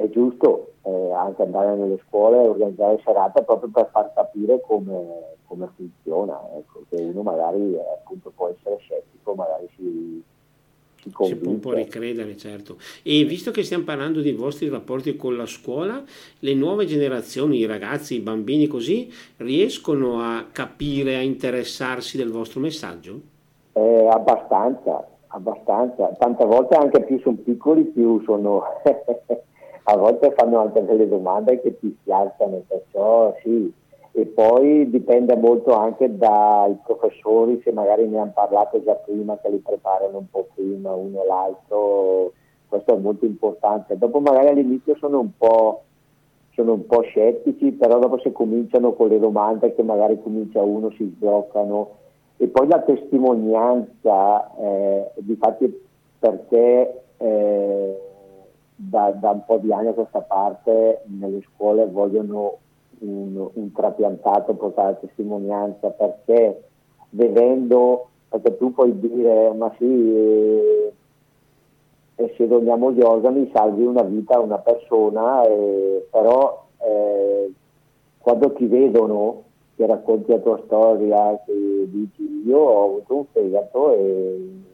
è 0.00 0.08
giusto 0.08 0.72
eh, 0.82 1.12
anche 1.12 1.42
andare 1.42 1.76
nelle 1.76 2.00
scuole 2.06 2.42
e 2.42 2.48
organizzare 2.48 3.00
serate 3.04 3.42
proprio 3.42 3.68
per 3.70 3.90
far 3.92 4.12
capire 4.14 4.60
come, 4.66 5.36
come 5.44 5.68
funziona, 5.76 6.40
ecco, 6.56 6.84
che 6.88 6.96
uno 7.02 7.22
magari 7.22 7.74
eh, 7.74 7.80
appunto 7.98 8.32
può 8.34 8.48
essere 8.48 8.78
scettico, 8.78 9.34
magari 9.34 9.68
si, 9.76 10.22
si, 11.02 11.10
si 11.10 11.36
può 11.36 11.50
un 11.50 11.60
po' 11.60 11.74
ricredere, 11.74 12.34
certo. 12.38 12.78
E 13.02 13.24
visto 13.24 13.50
che 13.50 13.62
stiamo 13.62 13.84
parlando 13.84 14.22
dei 14.22 14.32
vostri 14.32 14.70
rapporti 14.70 15.16
con 15.16 15.36
la 15.36 15.46
scuola, 15.46 16.02
le 16.38 16.54
nuove 16.54 16.86
generazioni, 16.86 17.58
i 17.58 17.66
ragazzi, 17.66 18.14
i 18.14 18.20
bambini 18.20 18.66
così, 18.66 19.12
riescono 19.36 20.22
a 20.22 20.46
capire, 20.50 21.16
a 21.16 21.20
interessarsi 21.20 22.16
del 22.16 22.30
vostro 22.30 22.60
messaggio? 22.60 23.20
Eh, 23.74 24.08
abbastanza, 24.10 25.06
abbastanza. 25.26 26.06
Tante 26.18 26.44
volte 26.46 26.74
anche 26.74 27.02
più 27.02 27.20
sono 27.20 27.36
piccoli, 27.36 27.82
più 27.84 28.22
sono... 28.24 28.62
a 29.90 29.96
volte 29.96 30.32
fanno 30.36 30.60
anche 30.60 30.84
delle 30.84 31.08
domande 31.08 31.60
che 31.60 31.76
ti 31.78 31.96
spiazzano, 32.00 32.62
perciò 32.68 33.34
sì, 33.42 33.72
e 34.12 34.26
poi 34.26 34.88
dipende 34.88 35.36
molto 35.36 35.72
anche 35.72 36.16
dai 36.16 36.76
professori 36.84 37.60
se 37.64 37.72
magari 37.72 38.06
ne 38.06 38.18
hanno 38.18 38.32
parlato 38.32 38.82
già 38.84 38.94
prima 38.94 39.38
che 39.38 39.50
li 39.50 39.58
preparano 39.58 40.18
un 40.18 40.30
po' 40.30 40.48
prima 40.54 40.92
uno 40.92 41.20
o 41.20 41.26
l'altro. 41.26 42.32
Questo 42.68 42.94
è 42.94 42.98
molto 42.98 43.24
importante. 43.24 43.98
Dopo 43.98 44.20
magari 44.20 44.48
all'inizio 44.48 44.96
sono 44.96 45.18
un 45.18 45.30
po' 45.36 45.82
sono 46.52 46.72
un 46.72 46.86
po' 46.86 47.02
scettici 47.02 47.72
però 47.72 47.98
dopo 47.98 48.18
se 48.18 48.32
cominciano 48.32 48.92
con 48.92 49.08
le 49.08 49.20
domande 49.20 49.74
che 49.74 49.82
magari 49.82 50.20
comincia 50.20 50.60
uno 50.62 50.90
si 50.92 51.04
sbloccano. 51.16 51.98
E 52.36 52.46
poi 52.46 52.68
la 52.68 52.80
testimonianza 52.80 54.54
eh, 54.56 55.10
difatti 55.16 55.82
perché 56.18 57.02
eh, 57.16 58.09
da, 58.82 59.10
da 59.10 59.30
un 59.30 59.44
po' 59.44 59.58
di 59.58 59.70
anni 59.72 59.88
a 59.88 59.92
questa 59.92 60.20
parte 60.20 61.02
nelle 61.04 61.42
scuole 61.42 61.86
vogliono 61.86 62.58
un, 63.00 63.48
un 63.52 63.72
trapiantato 63.72 64.54
portare 64.54 64.98
testimonianza 65.00 65.90
perché 65.90 66.62
vedendo, 67.10 68.08
perché 68.28 68.56
tu 68.56 68.72
puoi 68.72 68.98
dire 68.98 69.52
ma 69.52 69.70
sì, 69.76 69.84
eh, 69.84 70.92
e 72.14 72.34
se 72.36 72.46
doniamo 72.46 72.92
gli 72.92 73.02
organi 73.02 73.50
salvi 73.52 73.84
una 73.84 74.02
vita 74.02 74.36
a 74.36 74.40
una 74.40 74.58
persona, 74.58 75.42
eh, 75.46 76.06
però 76.10 76.66
eh, 76.78 77.52
quando 78.18 78.52
ti 78.52 78.66
vedono 78.66 79.42
che 79.76 79.86
racconti 79.86 80.30
la 80.30 80.38
tua 80.38 80.60
storia, 80.64 81.38
che 81.44 81.86
dici 81.86 82.42
io 82.46 82.58
ho 82.58 82.84
avuto 82.84 83.14
un 83.14 83.24
fegato 83.32 83.94
e, 83.94 84.68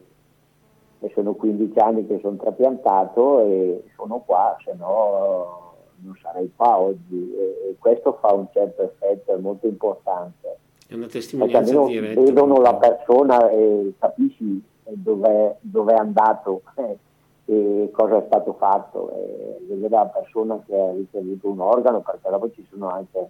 e 0.99 1.11
sono 1.13 1.33
15 1.33 1.79
anni 1.79 2.07
che 2.07 2.19
sono 2.21 2.37
trapiantato 2.37 3.41
e 3.41 3.83
sono 3.95 4.23
qua, 4.25 4.57
se 4.63 4.73
no 4.77 5.65
non 5.99 6.15
sarei 6.21 6.51
qua 6.55 6.79
oggi 6.79 7.33
e, 7.35 7.75
questo 7.79 8.17
fa 8.19 8.33
un 8.33 8.47
certo 8.51 8.83
effetto, 8.83 9.33
è 9.33 9.37
molto 9.37 9.67
importante. 9.67 10.57
È 10.87 10.93
una 10.93 11.07
testimonianza 11.07 11.85
diretta. 11.85 12.21
Vedono 12.21 12.59
la 12.59 12.75
persona 12.75 13.49
e 13.49 13.93
capisci 13.99 14.61
dove 14.89 15.57
è 15.59 15.97
andato 15.97 16.61
eh, 16.75 16.97
e 17.45 17.89
cosa 17.91 18.17
è 18.17 18.23
stato 18.25 18.53
fatto. 18.53 19.11
E 19.11 19.57
vedere 19.67 19.89
la 19.89 20.05
persona 20.05 20.61
che 20.65 20.77
ha 20.77 20.91
ricevuto 20.91 21.49
un 21.49 21.59
organo, 21.59 22.01
perché 22.01 22.29
dopo 22.29 22.51
ci 22.51 22.65
sono 22.69 22.89
anche 22.89 23.29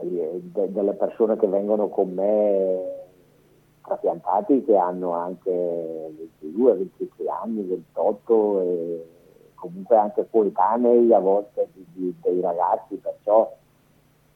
eh, 0.00 0.40
de- 0.42 0.72
delle 0.72 0.92
persone 0.92 1.36
che 1.36 1.46
vengono 1.46 1.88
con 1.88 2.10
me 2.12 2.99
trapiantati 3.90 4.64
che 4.64 4.76
hanno 4.76 5.12
anche 5.12 5.50
22, 6.40 6.74
23 6.74 7.28
anni, 7.42 7.62
28 7.64 8.60
e 8.60 9.06
comunque 9.54 9.96
anche 9.96 10.26
coetanei 10.30 11.12
a 11.12 11.18
volte 11.18 11.68
di, 11.72 11.84
di, 11.92 12.14
dei 12.22 12.40
ragazzi, 12.40 12.94
perciò 12.96 13.52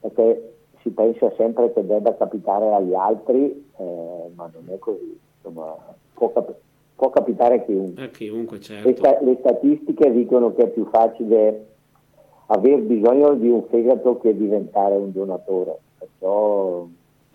perché 0.01 0.55
si 0.81 0.89
pensa 0.89 1.31
sempre 1.35 1.71
che 1.73 1.85
debba 1.85 2.15
capitare 2.15 2.73
agli 2.73 2.93
altri, 2.93 3.71
eh, 3.77 4.31
ma 4.35 4.51
non 4.53 4.65
è 4.67 4.77
così, 4.77 5.17
insomma, 5.37 5.75
può, 6.13 6.31
cap- 6.31 6.55
può 6.95 7.09
capitare 7.09 7.55
a 7.55 7.63
chiunque. 7.63 8.03
A 8.03 8.09
chiunque 8.09 8.59
certo. 8.59 8.87
le, 8.89 8.95
sta- 8.95 9.19
le 9.21 9.37
statistiche 9.39 10.11
dicono 10.11 10.53
che 10.53 10.63
è 10.63 10.67
più 10.67 10.85
facile 10.85 11.67
aver 12.47 12.81
bisogno 12.81 13.33
di 13.33 13.49
un 13.49 13.63
fegato 13.63 14.19
che 14.19 14.35
diventare 14.35 14.95
un 14.95 15.11
donatore, 15.11 15.79
perciò 15.97 16.85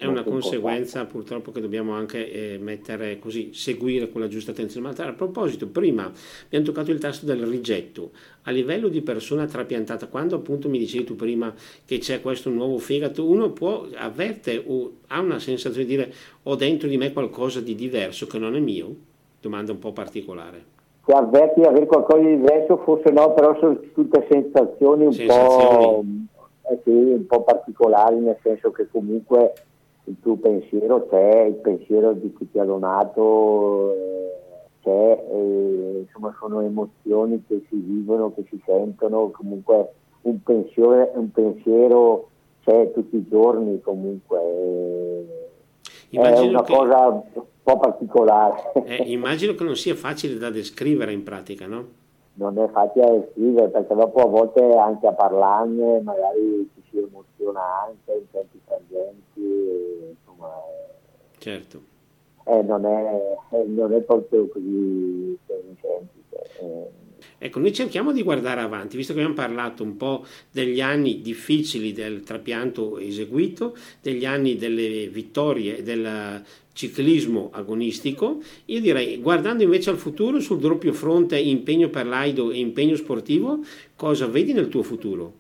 è 0.01 0.07
una 0.07 0.23
conseguenza 0.23 1.05
purtroppo 1.05 1.53
che 1.53 1.61
dobbiamo 1.61 1.93
anche 1.93 2.33
eh, 2.33 2.59
mettere 2.59 3.19
così, 3.19 3.53
seguire 3.53 4.11
con 4.11 4.23
la 4.23 4.29
giusta 4.29 4.53
attenzione. 4.53 4.91
Ma 4.97 5.05
a 5.05 5.13
proposito, 5.13 5.69
prima 5.69 6.11
abbiamo 6.47 6.65
toccato 6.65 6.91
il 6.91 6.99
tasto 6.99 7.27
del 7.27 7.45
rigetto. 7.45 8.13
A 8.45 8.51
livello 8.51 8.89
di 8.89 9.03
persona 9.03 9.45
trapiantata, 9.45 10.07
quando 10.07 10.37
appunto 10.37 10.71
mi 10.71 10.79
dicevi 10.79 11.05
tu 11.05 11.17
prima 11.17 11.53
che 11.85 11.99
c'è 11.99 12.23
questo 12.23 12.49
nuovo 12.49 12.79
fegato, 12.79 13.29
uno 13.29 13.51
può, 13.51 13.87
avverte 13.95 14.63
o 14.67 14.93
ha 15.09 15.21
una 15.21 15.39
sensazione 15.39 15.87
di 15.87 15.97
dire 15.97 16.13
ho 16.45 16.57
dentro 16.57 16.89
di 16.89 16.97
me 16.97 17.13
qualcosa 17.13 17.61
di 17.61 17.75
diverso 17.75 18.27
che 18.27 18.39
non 18.39 18.57
è 18.57 18.61
mio? 18.61 18.95
Domanda 19.39 19.73
un 19.73 19.79
po' 19.79 19.93
particolare. 19.93 20.65
Se 21.05 21.13
avverti 21.13 21.61
di 21.61 21.67
avere 21.67 21.85
qualcosa 21.85 22.21
di 22.21 22.37
diverso, 22.37 22.79
forse 22.79 23.11
no, 23.11 23.35
però 23.35 23.55
sono 23.59 23.79
tutte 23.93 24.27
sensazioni 24.31 25.05
un, 25.05 25.13
sensazioni. 25.13 26.29
Po', 26.33 26.49
eh 26.71 26.81
sì, 26.85 26.91
un 26.91 27.27
po' 27.27 27.43
particolari, 27.43 28.17
nel 28.17 28.39
senso 28.43 28.71
che 28.71 28.89
comunque 28.91 29.53
il 30.05 30.17
tuo 30.21 30.37
pensiero 30.37 31.07
c'è, 31.09 31.43
il 31.45 31.57
pensiero 31.57 32.13
di 32.13 32.33
chi 32.37 32.51
ti 32.51 32.59
ha 32.59 32.65
donato 32.65 33.95
eh, 33.95 34.31
c'è, 34.83 35.27
e, 35.31 36.05
insomma 36.07 36.35
sono 36.39 36.61
emozioni 36.61 37.43
che 37.47 37.65
si 37.69 37.77
vivono, 37.77 38.33
che 38.35 38.45
si 38.49 38.61
sentono, 38.65 39.31
comunque 39.31 39.93
un 40.23 40.43
pensiero, 40.43 41.11
un 41.15 41.31
pensiero 41.31 42.29
c'è 42.65 42.91
tutti 42.93 43.17
i 43.17 43.27
giorni 43.29 43.81
comunque. 43.81 44.39
è 46.11 46.39
una 46.41 46.63
che, 46.63 46.73
cosa 46.73 47.09
un 47.09 47.23
po' 47.63 47.79
particolare. 47.79 48.73
Eh, 48.85 49.05
immagino 49.07 49.55
che 49.55 49.65
non 49.65 49.77
sia 49.77 49.95
facile 49.95 50.37
da 50.37 50.51
descrivere 50.51 51.13
in 51.13 51.23
pratica, 51.23 51.67
no? 51.67 51.99
Non 52.35 52.59
è 52.59 52.69
facile 52.71 53.21
descrivere 53.21 53.69
perché 53.69 53.95
dopo 53.95 54.21
a 54.21 54.27
volte 54.27 54.63
anche 54.77 55.07
a 55.07 55.13
parlarne 55.13 56.01
magari 56.01 56.69
ci 56.75 56.83
si 56.91 56.99
emoziona 56.99 57.61
anche 57.87 58.13
in 58.13 58.25
certi 58.31 58.61
frangenti, 58.65 60.17
insomma. 60.17 60.49
Certo. 61.39 61.83
Eh, 62.45 62.63
non, 62.63 62.85
è, 62.85 63.37
eh, 63.51 63.65
non, 63.67 63.93
è, 63.93 64.01
proprio 64.01 64.49
così 64.49 65.39
semplice. 65.47 66.09
Eh. 66.61 66.99
Ecco, 67.43 67.59
noi 67.59 67.73
cerchiamo 67.73 68.13
di 68.13 68.23
guardare 68.23 68.61
avanti, 68.61 68.97
visto 68.97 69.13
che 69.13 69.21
abbiamo 69.21 69.39
parlato 69.39 69.83
un 69.83 69.97
po' 69.97 70.25
degli 70.51 70.81
anni 70.81 71.21
difficili 71.23 71.93
del 71.93 72.23
trapianto 72.23 72.99
eseguito, 72.99 73.75
degli 74.03 74.25
anni 74.25 74.57
delle 74.57 75.09
vittorie 75.09 75.79
e 75.79 75.83
del 75.83 76.43
ciclismo 76.81 77.51
agonistico, 77.53 78.39
io 78.67 78.81
direi, 78.81 79.21
guardando 79.21 79.63
invece 79.63 79.91
al 79.91 79.99
futuro 79.99 80.41
sul 80.41 80.59
doppio 80.59 80.95
fronte 80.95 81.39
impegno 81.39 81.91
per 81.91 82.07
l'AIDO 82.07 82.51
e 82.51 82.59
impegno 82.59 82.97
sportivo, 82.97 83.59
cosa 83.97 84.27
vedi 84.27 84.55
nel 84.55 84.69
tuo 84.69 84.83
futuro? 84.83 85.33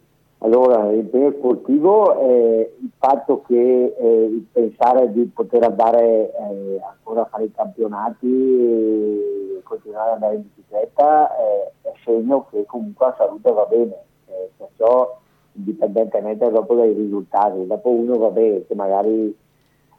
Allora, 0.42 0.90
l'impegno 0.90 1.33
sportivo 1.33 2.18
è 2.18 2.70
il 2.81 2.90
fatto 2.98 3.42
che 3.46 3.94
eh, 3.98 4.44
pensare 4.53 5.12
di 5.12 5.24
poter 5.33 5.62
andare 5.64 6.31
eh, 6.31 6.81
ancora 6.87 7.22
a 7.22 7.29
fare 7.31 7.44
i 7.44 7.53
campionati 7.55 8.26
e 8.26 9.61
continuare 9.62 10.09
ad 10.09 10.14
andare 10.16 10.35
in 10.37 10.42
bicicletta 10.42 11.37
eh, 11.37 11.88
è 11.88 11.92
segno 12.05 12.46
che 12.50 12.64
comunque 12.66 13.07
la 13.07 13.14
salute 13.16 13.53
va 13.53 13.64
bene, 13.64 13.96
eh, 14.26 14.50
perciò 14.57 15.18
indipendentemente 15.53 16.50
dopo 16.50 16.74
dai 16.74 16.92
risultati, 16.92 17.66
dopo 17.66 17.90
uno 17.90 18.18
va 18.18 18.31
bene 18.31 18.66
che 18.66 18.74
magari 18.74 19.35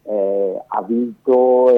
eh, 0.04 0.62
ha 0.66 0.82
vinto 0.84 1.70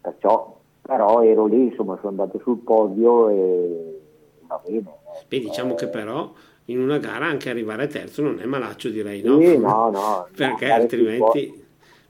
perciò 0.00 0.56
però 0.82 1.22
ero 1.22 1.46
lì, 1.46 1.68
insomma 1.68 1.96
sono 1.96 2.08
andato 2.08 2.40
sul 2.42 2.58
podio 2.58 3.28
e 3.28 4.00
va 4.46 4.60
bene. 4.64 4.78
Eh. 4.78 5.24
Beh, 5.28 5.38
diciamo 5.38 5.72
eh, 5.72 5.76
che 5.76 5.88
però 5.88 6.32
in 6.66 6.80
una 6.80 6.98
gara 6.98 7.26
anche 7.26 7.50
arrivare 7.50 7.86
terzo 7.86 8.22
non 8.22 8.40
è 8.40 8.46
malaccio 8.46 8.88
direi, 8.90 9.22
no? 9.22 9.40
Sì, 9.40 9.56
no, 9.58 9.90
no. 9.90 10.26
Perché 10.36 10.70
altrimenti 10.70 11.46
sul 11.46 11.64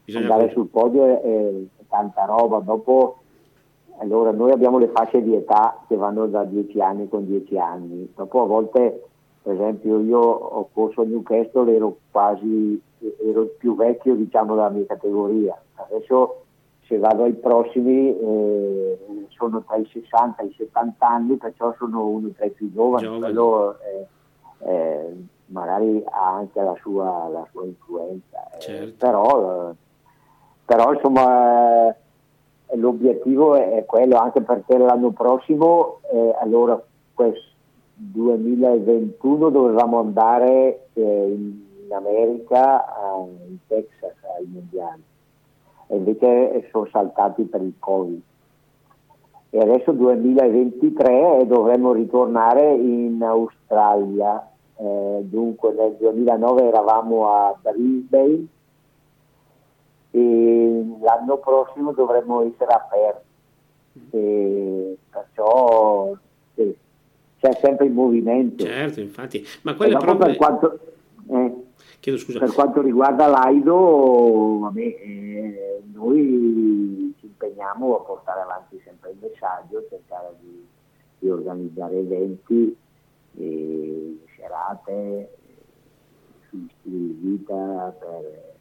bisogna... 0.05 0.33
Andare 0.33 0.53
sul 0.53 0.69
podio 0.69 1.05
è, 1.05 1.21
è 1.21 1.85
tanta 1.89 2.25
roba, 2.25 2.59
dopo... 2.59 3.19
Allora, 3.99 4.33
noi 4.33 4.51
abbiamo 4.51 4.79
le 4.79 4.89
fasce 4.89 5.23
di 5.23 5.35
età 5.35 5.85
che 5.87 5.95
vanno 5.95 6.27
da 6.27 6.43
10 6.45 6.81
anni 6.81 7.09
con 7.09 7.25
10 7.27 7.57
anni, 7.59 8.11
dopo 8.17 8.43
a 8.43 8.47
volte, 8.47 9.05
per 9.43 9.53
esempio, 9.53 10.01
io 10.01 10.19
ho 10.19 10.69
corso 10.73 11.03
a 11.03 11.05
Newcastle, 11.05 11.73
ero 11.73 11.99
quasi, 12.11 12.81
ero 13.25 13.43
il 13.43 13.51
più 13.57 13.77
vecchio 13.77 14.17
diciamo 14.17 14.57
della 14.57 14.71
mia 14.71 14.87
categoria, 14.87 15.61
adesso 15.75 16.42
se 16.93 16.99
vado 16.99 17.25
ai 17.25 17.33
prossimi 17.33 18.15
eh, 18.19 19.27
sono 19.31 19.63
tra 19.63 19.77
i 19.77 19.89
60 19.91 20.43
e 20.43 20.47
i 20.47 20.55
70 20.59 21.09
anni, 21.09 21.37
perciò 21.37 21.75
sono 21.79 22.07
uno 22.07 22.29
tra 22.37 22.45
i 22.45 22.51
più 22.51 22.71
giovani, 22.71 23.05
Giovane. 23.05 23.21
quello 23.21 23.79
eh, 23.81 24.07
eh, 24.71 25.17
magari 25.47 26.05
ha 26.07 26.35
anche 26.35 26.61
la 26.61 26.77
sua, 26.83 27.29
la 27.29 27.47
sua 27.51 27.65
influenza, 27.65 28.47
eh, 28.53 28.61
certo. 28.61 28.95
però, 28.99 29.71
eh, 29.71 29.75
però, 30.67 30.93
insomma 30.93 31.89
eh, 31.89 31.97
l'obiettivo 32.77 33.55
è 33.55 33.85
quello, 33.87 34.19
anche 34.19 34.43
perché 34.43 34.77
l'anno 34.77 35.13
prossimo, 35.13 36.01
allora 36.41 36.81
questo 37.15 37.51
2021 37.95 39.49
dovevamo 39.49 39.99
andare 39.99 40.89
in, 40.95 41.65
in 41.85 41.93
America, 41.93 42.85
in 43.49 43.57
Texas 43.67 44.15
ai 44.37 44.47
mondiali 44.47 45.03
e 45.93 45.97
invece 45.97 46.69
sono 46.71 46.89
saltati 46.91 47.43
per 47.43 47.61
il 47.61 47.75
Covid. 47.79 48.21
E 49.51 49.59
adesso 49.59 49.93
2023 49.93 51.45
dovremmo 51.47 51.93
ritornare 51.93 52.73
in 52.73 53.23
Australia. 53.23 54.49
Eh, 54.75 55.19
dunque 55.25 55.75
nel 55.75 55.95
2009 55.99 56.67
eravamo 56.67 57.29
a 57.29 57.55
Brisbane 57.61 58.47
e 60.13 60.85
l'anno 61.03 61.37
prossimo 61.37 61.93
dovremmo 61.93 62.41
essere 62.41 62.73
aperti. 62.73 63.31
E 64.13 64.97
perciò 65.11 66.15
sì, 66.55 66.75
c'è 67.39 67.53
sempre 67.61 67.85
il 67.85 67.93
movimento. 67.93 68.65
Certo, 68.65 69.01
infatti. 69.01 69.47
Ma 69.61 69.75
quelle 69.75 69.99
prove... 69.99 70.25
Per 70.25 70.37
quanto, 70.37 70.79
eh, 71.29 71.62
Chiedo 72.03 72.19
scusa. 72.19 72.41
Per 72.41 72.53
quanto 72.53 72.83
riguarda 72.83 73.29
l'AIDO, 73.29 74.59
vabbè, 74.63 74.81
eh, 74.81 75.83
noi 75.93 77.15
ci 77.17 77.27
impegniamo 77.27 77.95
a 77.97 78.01
portare 78.01 78.41
avanti 78.41 78.81
sempre 78.85 79.11
il 79.11 79.19
messaggio, 79.21 79.87
cercare 79.89 80.35
di, 80.41 80.67
di 81.21 81.31
organizzare 81.31 82.01
eventi, 82.01 82.77
e 83.37 84.19
serate 84.37 85.37
sugli 86.49 86.67
stili 86.81 87.07
di 87.07 87.19
vita 87.21 87.95
per 87.97 88.55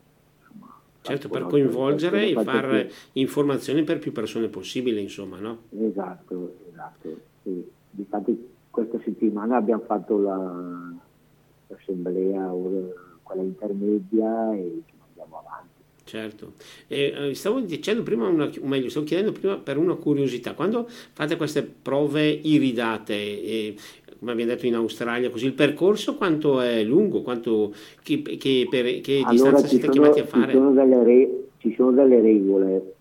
certo, 1.02 1.28
per 1.28 1.48
coinvolgere 1.48 2.28
e 2.28 2.34
fare 2.44 2.92
informazioni 3.14 3.82
per 3.82 3.98
più 3.98 4.12
persone 4.12 4.50
possibile, 4.50 5.00
insomma, 5.00 5.40
no? 5.40 5.64
Esatto, 5.80 6.58
esatto. 6.70 7.18
Sì. 7.42 7.72
Difatti 7.90 8.50
questa 8.70 9.00
settimana 9.04 9.58
abbiamo 9.58 9.82
fatto 9.82 10.20
la, 10.20 10.94
l'assemblea 11.66 12.54
quella 13.24 13.42
intermedia 13.42 14.54
e 14.54 14.82
ci 14.86 14.94
andiamo 15.08 15.40
avanti. 15.40 15.70
Certo, 16.04 16.54
eh, 16.88 17.32
stavo 17.36 17.62
dicendo 17.62 18.04
prima, 18.04 18.28
una, 18.28 18.50
meglio, 18.64 18.90
stavo 18.90 19.06
chiedendo 19.06 19.32
prima 19.32 19.58
per 19.58 19.78
una 19.78 19.96
curiosità, 19.96 20.54
quando 20.54 20.86
fate 20.88 21.38
queste 21.38 21.64
prove 21.64 22.28
iridate, 22.28 23.14
eh, 23.14 23.76
come 24.20 24.34
abbiamo 24.34 24.52
detto 24.52 24.66
in 24.66 24.76
Australia, 24.76 25.30
così 25.30 25.46
il 25.46 25.54
percorso 25.54 26.16
quanto 26.16 26.60
è 26.60 26.84
lungo, 26.84 27.22
quanto, 27.22 27.74
che, 28.04 28.22
che, 28.22 28.68
per, 28.70 29.02
che 29.02 29.22
allora, 29.24 29.32
distanza 29.32 29.68
siete 29.68 29.86
sono, 29.86 29.94
chiamati 29.94 30.20
a 30.20 30.26
fare? 30.26 30.52
Ci 30.52 30.58
sono, 30.58 31.04
re, 31.04 31.30
ci 31.58 31.74
sono, 31.76 31.92
delle 31.92 32.22
regole. 32.22 32.94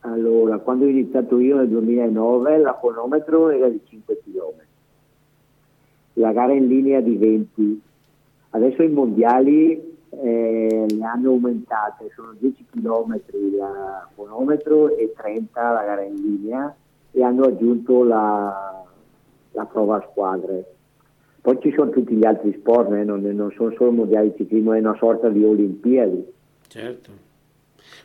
Allora, 0.00 0.58
quando 0.58 0.86
ho 0.86 0.88
iniziato 0.88 1.38
io 1.38 1.56
nel 1.56 1.68
2009 1.68 2.58
l'aponometro 2.58 3.50
era 3.50 3.68
di 3.68 3.80
5 3.86 4.22
km, 4.24 4.54
la 6.14 6.32
gara 6.32 6.52
in 6.52 6.68
linea 6.68 7.00
di 7.00 7.16
20 7.16 7.80
Adesso 8.50 8.82
i 8.82 8.88
mondiali 8.88 9.96
eh, 10.22 10.86
le 10.88 11.04
hanno 11.04 11.30
aumentate, 11.30 12.10
sono 12.14 12.34
10 12.38 12.64
km 12.70 13.20
la 13.56 14.08
fonometro 14.14 14.96
e 14.96 15.12
30 15.16 15.72
la 15.72 15.82
gara 15.82 16.02
in 16.02 16.14
linea 16.14 16.74
e 17.10 17.22
hanno 17.22 17.44
aggiunto 17.44 18.02
la, 18.04 18.84
la 19.52 19.64
prova 19.64 19.96
a 19.96 20.06
squadre. 20.10 20.64
Poi 21.40 21.58
ci 21.60 21.72
sono 21.72 21.90
tutti 21.90 22.14
gli 22.14 22.26
altri 22.26 22.52
sport, 22.58 22.92
eh, 22.92 23.04
non, 23.04 23.20
non, 23.20 23.52
sono 23.52 23.72
solo 23.76 23.92
mondiali 23.92 24.30
di 24.30 24.36
ciclismo, 24.38 24.72
è 24.72 24.80
una 24.80 24.96
sorta 24.98 25.28
di 25.28 25.44
Olimpiadi. 25.44 26.24
Certo. 26.66 27.10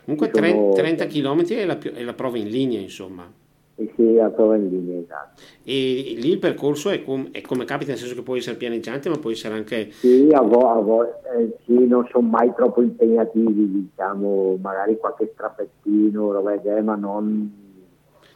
Comunque 0.04 0.30
sono... 0.32 0.72
30 0.72 1.06
km 1.06 1.44
è 1.46 1.64
la, 1.64 1.78
è 1.78 2.02
la 2.02 2.14
prova 2.14 2.38
in 2.38 2.48
linea, 2.48 2.80
insomma. 2.80 3.28
E 3.74 3.90
sì, 3.96 4.14
la 4.14 4.28
prova 4.28 4.56
in 4.56 4.68
linea, 4.68 5.00
esatto. 5.00 5.40
E 5.64 6.14
lì 6.18 6.30
il 6.30 6.38
percorso 6.38 6.90
è, 6.90 7.02
com- 7.02 7.30
è, 7.30 7.40
come 7.40 7.64
capita, 7.64 7.90
nel 7.90 7.98
senso 7.98 8.14
che 8.14 8.22
può 8.22 8.36
essere 8.36 8.56
pianeggiante, 8.56 9.08
ma 9.08 9.18
può 9.18 9.30
essere 9.30 9.54
anche... 9.54 9.90
Sì, 9.92 10.28
a 10.32 10.40
volte 10.42 11.20
eh, 11.36 11.56
sì, 11.64 11.86
non 11.86 12.06
sono 12.10 12.28
mai 12.28 12.52
troppo 12.54 12.82
impegnativi, 12.82 13.70
diciamo, 13.70 14.58
magari 14.60 14.98
qualche 14.98 15.30
strapettino, 15.32 16.32
roba 16.32 16.56
del 16.56 16.84
ma 16.84 16.96
non, 16.96 17.50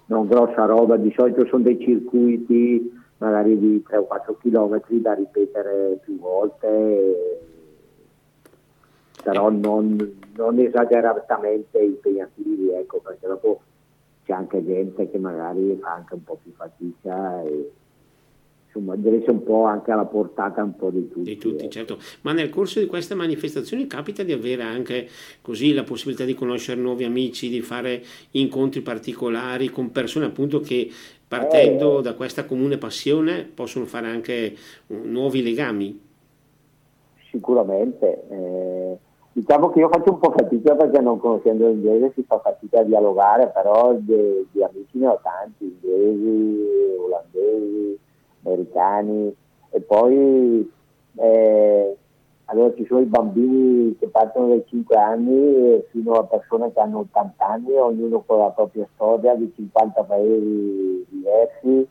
non 0.07 0.27
grossa 0.27 0.65
roba. 0.65 0.97
Di 0.97 1.13
solito 1.15 1.47
sono 1.47 1.63
dei 1.63 1.79
circuiti 1.81 2.95
magari 3.19 3.59
di 3.59 3.83
3 3.83 3.97
o 3.99 4.05
4 4.05 4.37
km 4.43 4.83
da 4.89 5.15
ripetere 5.15 5.99
più 6.03 6.19
volte, 6.19 7.41
però 9.23 9.49
eh. 9.49 9.55
non, 9.55 10.19
non 10.35 10.59
esageratamente 10.59 11.79
impegnativi, 11.79 12.71
ecco, 12.73 13.01
perché 13.01 13.27
dopo 13.27 13.61
c'è 14.27 14.33
anche 14.33 14.65
gente 14.65 15.09
che 15.09 15.19
magari 15.19 15.79
fa 15.81 15.93
anche 15.93 16.15
un 16.15 16.25
po' 16.25 16.39
più 16.43 16.53
fatica 16.53 17.43
e 17.43 17.71
insomma 18.67 18.97
deve 18.97 19.19
essere 19.19 19.31
un 19.31 19.45
po' 19.45 19.63
anche 19.65 19.93
alla 19.93 20.05
portata 20.05 20.65
un 20.65 20.75
po' 20.75 20.91
di 20.91 21.09
tutti. 21.09 21.23
Di 21.23 21.39
tutti, 21.39 21.67
eh. 21.67 21.69
certo. 21.71 21.99
Ma 22.23 22.33
nel 22.33 22.51
corso 22.51 22.81
di 22.81 22.87
queste 22.87 23.15
manifestazioni 23.15 23.87
capita 23.87 24.25
di 24.25 24.33
avere 24.33 24.65
anche 24.65 25.09
così 25.41 25.73
la 25.73 25.85
possibilità 25.85 26.25
di 26.25 26.35
conoscere 26.35 26.81
nuovi 26.81 27.05
amici, 27.05 27.49
di 27.49 27.61
fare 27.61 28.03
incontri 28.33 28.81
particolari 28.81 29.69
con 29.69 29.93
persone 29.93 30.27
appunto 30.27 30.59
che 30.59 30.91
partendo 31.29 32.01
eh, 32.01 32.03
da 32.03 32.15
questa 32.15 32.45
comune 32.47 32.79
passione 32.79 33.45
possono 33.45 33.87
fare 33.87 34.09
anche 34.09 34.57
nuovi 34.89 35.41
legami? 35.41 36.01
Sicuramente. 37.31 38.25
Eh, 38.29 38.99
Diciamo 39.37 39.69
che 39.69 39.81
io 39.81 39.91
faccio 39.91 40.13
un 40.13 40.19
po' 40.19 40.33
fatica 40.35 40.75
perché 40.75 40.99
non 40.99 41.21
conoscendo 41.21 41.69
l'inglese 41.69 42.13
si 42.15 42.23
fa 42.23 42.39
fatica 42.39 42.81
a 42.81 42.85
dialogare, 42.85 43.49
però 43.49 43.93
di, 43.93 44.47
amici 44.63 44.97
ne 44.97 45.09
ho 45.09 45.21
tanti, 45.23 45.65
inglesi, 45.65 46.97
olandesi, 46.99 47.99
americani 48.45 49.37
e 49.69 49.81
poi 49.83 50.73
eh, 51.17 51.97
allora 52.47 52.75
ci 52.77 52.87
sono 52.87 53.01
i 53.01 53.05
bambini 53.05 53.95
che 53.99 54.09
partono 54.09 54.49
dai 54.49 54.65
5 54.67 54.97
anni 54.97 55.85
fino 55.91 56.15
a 56.15 56.25
persone 56.25 56.73
che 56.73 56.81
hanno 56.81 57.01
80 57.01 57.47
anni, 57.47 57.75
ognuno 57.75 58.23
con 58.25 58.39
la 58.39 58.49
propria 58.53 58.89
storia 58.95 59.35
di 59.35 59.53
50 59.55 60.03
paesi 60.05 61.07
diversi, 61.11 61.87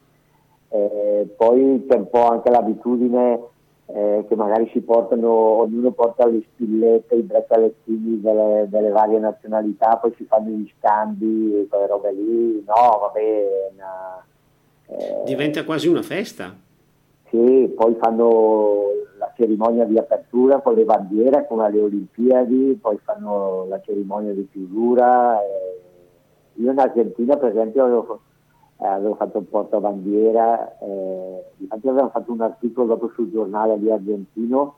eh, 0.70 1.28
poi 1.38 1.86
c'è 1.88 1.96
un 1.96 2.10
po' 2.10 2.26
anche 2.26 2.50
l'abitudine 2.50 3.40
eh, 3.88 4.26
che 4.28 4.36
magari 4.36 4.70
si 4.72 4.82
portano, 4.82 5.30
ognuno 5.30 5.92
porta 5.92 6.26
le 6.26 6.44
spillette, 6.52 7.16
i 7.16 7.22
braccialettini 7.22 8.20
delle, 8.20 8.66
delle, 8.68 8.90
varie 8.90 9.20
nazionalità, 9.20 9.98
poi 9.98 10.14
si 10.18 10.26
fanno 10.26 10.50
gli 10.50 10.72
scambi, 10.78 11.68
quelle 11.70 11.88
robe 11.88 12.12
lì, 12.12 12.64
no, 12.66 13.00
vabbè. 13.00 13.70
Una, 13.74 14.26
eh, 14.88 15.24
Diventa 15.26 15.64
quasi 15.64 15.88
una 15.88 16.02
festa. 16.02 16.56
Sì, 17.30 17.72
poi 17.76 17.96
fanno 18.00 18.84
la 19.18 19.32
cerimonia 19.36 19.86
di 19.86 19.98
apertura 19.98 20.62
con 20.62 20.74
le 20.74 20.84
bandiere 20.84 21.46
come 21.48 21.66
alle 21.66 21.82
Olimpiadi, 21.82 22.78
poi 22.82 22.98
fanno 23.04 23.66
la 23.68 23.80
cerimonia 23.82 24.34
di 24.34 24.48
chiusura. 24.52 25.40
Eh, 25.42 26.62
io 26.62 26.72
in 26.72 26.80
Argentina 26.80 27.36
per 27.38 27.50
esempio 27.50 27.84
avevo 27.84 28.22
eh, 28.78 28.86
avevo 28.86 29.16
fatto 29.16 29.38
un 29.38 29.50
portabandiera, 29.50 30.78
eh, 30.80 31.44
infatti 31.58 31.88
avevamo 31.88 32.10
fatto 32.10 32.32
un 32.32 32.42
articolo 32.42 32.88
dopo 32.88 33.12
sul 33.14 33.32
giornale 33.32 33.80
di 33.80 33.90
argentino 33.90 34.76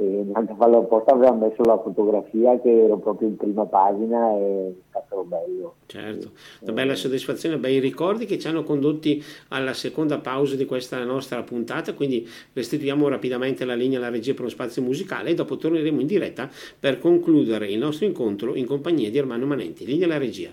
e 0.00 0.04
neanche 0.04 0.54
farlo 0.56 0.78
apposta 0.78 1.12
avevamo 1.12 1.46
messo 1.46 1.60
la 1.64 1.76
fotografia 1.80 2.60
che 2.60 2.84
ero 2.84 2.98
proprio 2.98 3.26
in 3.26 3.36
prima 3.36 3.66
pagina 3.66 4.30
e 4.32 4.68
è 4.68 4.72
stato 4.90 5.24
bello. 5.24 5.74
Certo, 5.86 6.30
una 6.60 6.72
bella 6.72 6.94
soddisfazione, 6.94 7.58
bei 7.58 7.80
ricordi 7.80 8.24
che 8.24 8.38
ci 8.38 8.46
hanno 8.46 8.62
condotti 8.62 9.20
alla 9.48 9.72
seconda 9.72 10.18
pausa 10.18 10.54
di 10.54 10.66
questa 10.66 11.02
nostra 11.02 11.42
puntata, 11.42 11.94
quindi 11.94 12.24
restituiamo 12.52 13.08
rapidamente 13.08 13.64
la 13.64 13.74
linea 13.74 13.98
alla 13.98 14.10
regia 14.10 14.34
per 14.34 14.42
lo 14.42 14.50
spazio 14.50 14.82
musicale 14.82 15.30
e 15.30 15.34
dopo 15.34 15.56
torneremo 15.56 16.00
in 16.00 16.06
diretta 16.06 16.48
per 16.78 17.00
concludere 17.00 17.66
il 17.66 17.78
nostro 17.78 18.06
incontro 18.06 18.54
in 18.54 18.66
compagnia 18.66 19.10
di 19.10 19.18
Ermanno 19.18 19.46
Manenti. 19.46 19.84
Linea 19.84 20.06
alla 20.06 20.18
regia. 20.18 20.50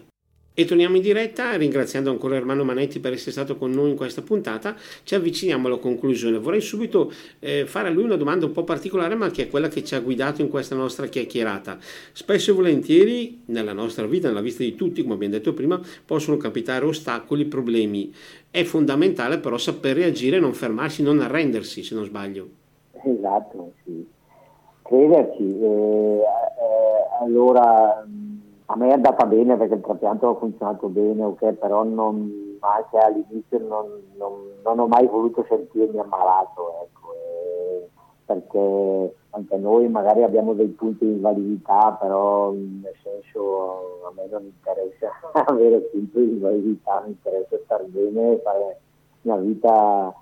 E 0.57 0.63
torniamo 0.63 0.95
in 0.95 1.01
diretta 1.01 1.53
ringraziando 1.57 2.09
ancora 2.09 2.37
Ermano 2.37 2.63
Manetti 2.63 3.01
per 3.01 3.11
essere 3.11 3.31
stato 3.31 3.57
con 3.57 3.71
noi 3.71 3.89
in 3.89 3.97
questa 3.97 4.21
puntata. 4.21 4.73
Ci 5.03 5.13
avviciniamo 5.13 5.67
alla 5.67 5.75
conclusione. 5.75 6.37
Vorrei 6.37 6.61
subito 6.61 7.11
eh, 7.39 7.65
fare 7.65 7.89
a 7.89 7.91
lui 7.91 8.05
una 8.05 8.15
domanda 8.15 8.45
un 8.45 8.53
po' 8.53 8.63
particolare, 8.63 9.15
ma 9.15 9.29
che 9.31 9.43
è 9.43 9.49
quella 9.49 9.67
che 9.67 9.83
ci 9.83 9.95
ha 9.95 9.99
guidato 9.99 10.41
in 10.41 10.47
questa 10.47 10.73
nostra 10.73 11.07
chiacchierata. 11.07 11.77
Spesso 12.13 12.51
e 12.51 12.53
volentieri 12.53 13.41
nella 13.47 13.73
nostra 13.73 14.05
vita, 14.07 14.29
nella 14.29 14.39
vita 14.39 14.63
di 14.63 14.75
tutti, 14.75 15.01
come 15.01 15.15
abbiamo 15.15 15.33
detto 15.33 15.53
prima, 15.53 15.77
possono 16.05 16.37
capitare 16.37 16.85
ostacoli, 16.85 17.43
problemi. 17.43 18.13
È 18.49 18.63
fondamentale 18.63 19.39
però 19.39 19.57
saper 19.57 19.97
reagire, 19.97 20.39
non 20.39 20.53
fermarsi, 20.53 21.03
non 21.03 21.19
arrendersi, 21.19 21.83
se 21.83 21.95
non 21.95 22.05
sbaglio. 22.05 22.47
Esatto, 23.03 23.73
sì. 23.83 24.07
Crederci. 24.83 25.43
Eh, 25.43 25.65
eh, 25.65 27.23
allora 27.25 28.05
a 28.67 28.75
me 28.75 28.89
è 28.89 28.93
andata 28.93 29.25
bene 29.25 29.57
perché 29.57 29.75
il 29.75 29.81
trapianto 29.81 30.29
ha 30.29 30.35
funzionato 30.35 30.87
bene, 30.87 31.23
ok, 31.23 31.53
però 31.53 31.83
non, 31.83 32.57
anche 32.59 32.97
all'inizio 32.97 33.59
non, 33.59 33.85
non, 34.17 34.31
non, 34.63 34.79
ho 34.79 34.87
mai 34.87 35.05
voluto 35.07 35.45
sentirmi 35.47 35.99
ammalato, 35.99 36.73
ecco, 36.83 37.13
eh, 37.13 37.87
perché 38.25 39.15
anche 39.31 39.57
noi 39.57 39.87
magari 39.87 40.23
abbiamo 40.23 40.53
dei 40.53 40.69
punti 40.69 41.05
di 41.05 41.11
invalidità, 41.11 41.95
però 41.99 42.51
nel 42.51 42.95
senso 43.03 44.01
a 44.07 44.13
me 44.15 44.27
non 44.31 44.43
interessa 44.43 45.11
avere 45.45 45.81
punti 45.81 46.19
di 46.19 46.31
invalidità, 46.31 47.03
mi 47.05 47.11
interessa 47.11 47.57
star 47.65 47.83
bene 47.85 48.33
e 48.33 48.41
fare 48.41 48.79
una 49.21 49.37
vita 49.37 50.13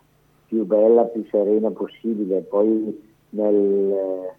più 0.48 0.66
bella, 0.66 1.06
più 1.06 1.26
serena 1.30 1.70
possibile. 1.72 2.42
Poi 2.42 3.12
nel, 3.30 4.32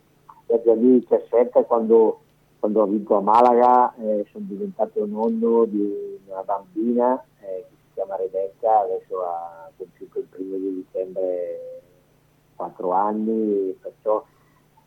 nel 0.46 0.60
2017 0.62 1.64
quando 1.64 2.18
quando 2.64 2.80
ho 2.80 2.86
vinto 2.86 3.16
a 3.16 3.20
Malaga 3.20 3.94
eh, 3.96 4.24
sono 4.32 4.46
diventato 4.48 5.04
nonno 5.04 5.66
di 5.66 6.18
una 6.24 6.42
bambina 6.44 7.22
eh, 7.40 7.66
che 7.68 7.74
si 7.76 7.92
chiama 7.92 8.16
Rebecca, 8.16 8.80
adesso 8.80 9.22
ha 9.22 9.70
compiuto 9.76 10.20
il 10.20 10.24
primo 10.30 10.56
di 10.56 10.74
dicembre 10.76 11.82
quattro 12.56 12.92
anni, 12.92 13.76
perciò 13.78 14.24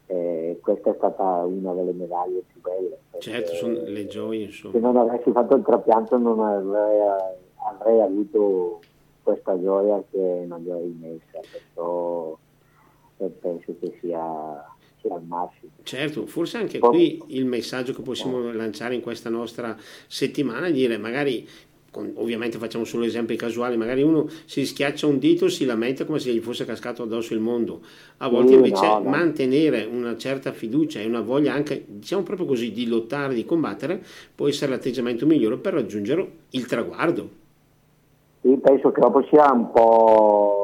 eh, 0.08 0.58
questa 0.60 0.90
è 0.90 0.96
stata 0.96 1.24
una 1.46 1.74
delle 1.74 1.92
medaglie 1.92 2.42
più 2.52 2.60
belle. 2.62 2.98
Certo, 3.20 3.54
sono 3.54 3.80
le 3.84 4.08
gioie 4.08 4.46
insomma. 4.46 4.74
Se 4.74 4.80
non 4.80 4.98
avessi 4.98 5.32
fatto 5.32 5.54
il 5.54 5.62
trapianto 5.62 6.18
non 6.18 6.40
avrei, 6.40 7.00
avrei 7.70 8.02
avuto 8.02 8.80
questa 9.22 9.62
gioia 9.62 10.04
che 10.10 10.46
non 10.48 10.62
gli 10.62 10.70
ho 10.72 10.80
rimessa, 10.80 11.42
perciò 11.52 12.36
eh, 13.18 13.28
penso 13.28 13.76
che 13.80 13.96
sia 14.02 14.66
sia 15.02 15.14
al 15.14 15.24
massimo. 15.24 15.72
Certo, 15.84 16.26
forse 16.26 16.58
anche 16.58 16.80
qui 16.80 17.22
il 17.28 17.46
messaggio 17.46 17.94
che 17.94 18.02
possiamo 18.02 18.52
lanciare 18.52 18.96
in 18.96 19.02
questa 19.02 19.30
nostra 19.30 19.76
settimana 20.08 20.68
è 20.68 20.72
dire 20.72 20.98
magari 20.98 21.48
ovviamente 22.16 22.58
facciamo 22.58 22.84
solo 22.84 23.06
esempi 23.06 23.36
casuali, 23.36 23.78
magari 23.78 24.04
uno 24.04 24.28
si 24.46 24.66
schiaccia 24.66 25.08
un 25.08 25.18
dito, 25.18 25.50
si 25.50 25.66
lamenta 25.66 26.06
come 26.06 26.20
se 26.20 26.32
gli 26.32 26.40
fosse 26.40 26.66
cascato 26.66 27.04
addosso 27.04 27.34
il 27.34 27.40
mondo. 27.40 27.82
A 28.18 28.28
volte 28.28 28.54
invece 28.54 28.86
no, 28.86 29.00
no. 29.00 29.10
mantenere 29.10 29.88
una 29.90 30.16
certa 30.18 30.52
fiducia 30.52 31.00
e 31.00 31.06
una 31.06 31.22
voglia 31.22 31.54
anche, 31.54 31.84
diciamo 31.88 32.24
proprio 32.24 32.46
così, 32.46 32.72
di 32.72 32.88
lottare, 32.88 33.34
di 33.34 33.46
combattere, 33.46 34.04
può 34.36 34.48
essere 34.48 34.72
l'atteggiamento 34.72 35.26
migliore 35.26 35.58
per 35.58 35.74
raggiungere 35.74 36.30
il 36.52 36.66
traguardo. 36.66 37.30
Sì, 38.42 38.56
penso 38.62 38.92
che 38.92 39.02
dopo 39.02 39.26
sia 39.30 39.52
un 39.52 39.72
po' 39.72 40.57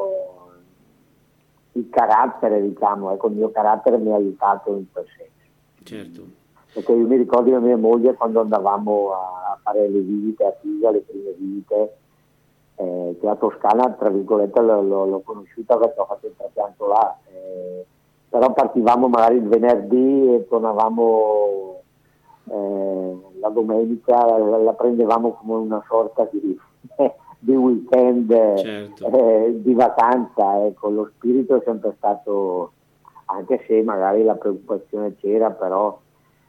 il 1.73 1.89
carattere, 1.89 2.61
diciamo, 2.61 3.11
ecco, 3.11 3.27
il 3.27 3.35
mio 3.35 3.51
carattere 3.51 3.97
mi 3.97 4.11
ha 4.11 4.15
aiutato 4.15 4.75
in 4.75 4.85
quel 4.91 5.05
senso. 5.17 5.31
Certo. 5.83 6.41
Perché 6.73 6.91
io 6.91 7.05
mi 7.05 7.17
ricordo 7.17 7.51
la 7.51 7.59
mia 7.59 7.77
moglie 7.77 8.13
quando 8.15 8.41
andavamo 8.41 9.11
a 9.11 9.57
fare 9.61 9.87
le 9.87 9.99
visite 9.99 10.45
a 10.45 10.51
Pisa, 10.51 10.91
le 10.91 11.01
prime 11.01 11.31
visite, 11.37 11.97
eh, 12.75 13.17
che 13.19 13.25
la 13.25 13.35
Toscana, 13.35 13.91
tra 13.91 14.09
virgolette, 14.09 14.59
l'ho, 14.61 14.81
l'ho, 14.81 15.21
conosciuta 15.21 15.77
perché 15.77 15.99
ho 15.99 16.05
fatto 16.05 16.27
il 16.27 16.33
trapianto 16.35 16.87
là. 16.87 17.17
Eh, 17.25 17.85
però 18.29 18.51
partivamo 18.51 19.07
magari 19.07 19.35
il 19.35 19.47
venerdì 19.47 20.33
e 20.33 20.47
tornavamo 20.47 21.81
eh, 22.49 23.17
la 23.39 23.49
domenica, 23.49 24.25
la, 24.25 24.57
la, 24.57 24.73
prendevamo 24.73 25.33
come 25.33 25.53
una 25.53 25.83
sorta 25.87 26.27
di 26.31 26.57
di 27.43 27.55
weekend 27.55 28.57
certo. 28.57 29.11
eh, 29.11 29.61
di 29.61 29.73
vacanza, 29.73 30.65
ecco, 30.65 30.89
lo 30.89 31.11
spirito 31.13 31.57
è 31.57 31.61
sempre 31.65 31.93
stato, 31.97 32.71
anche 33.25 33.63
se 33.67 33.83
magari 33.83 34.23
la 34.23 34.35
preoccupazione 34.35 35.15
c'era, 35.17 35.51
però 35.51 35.99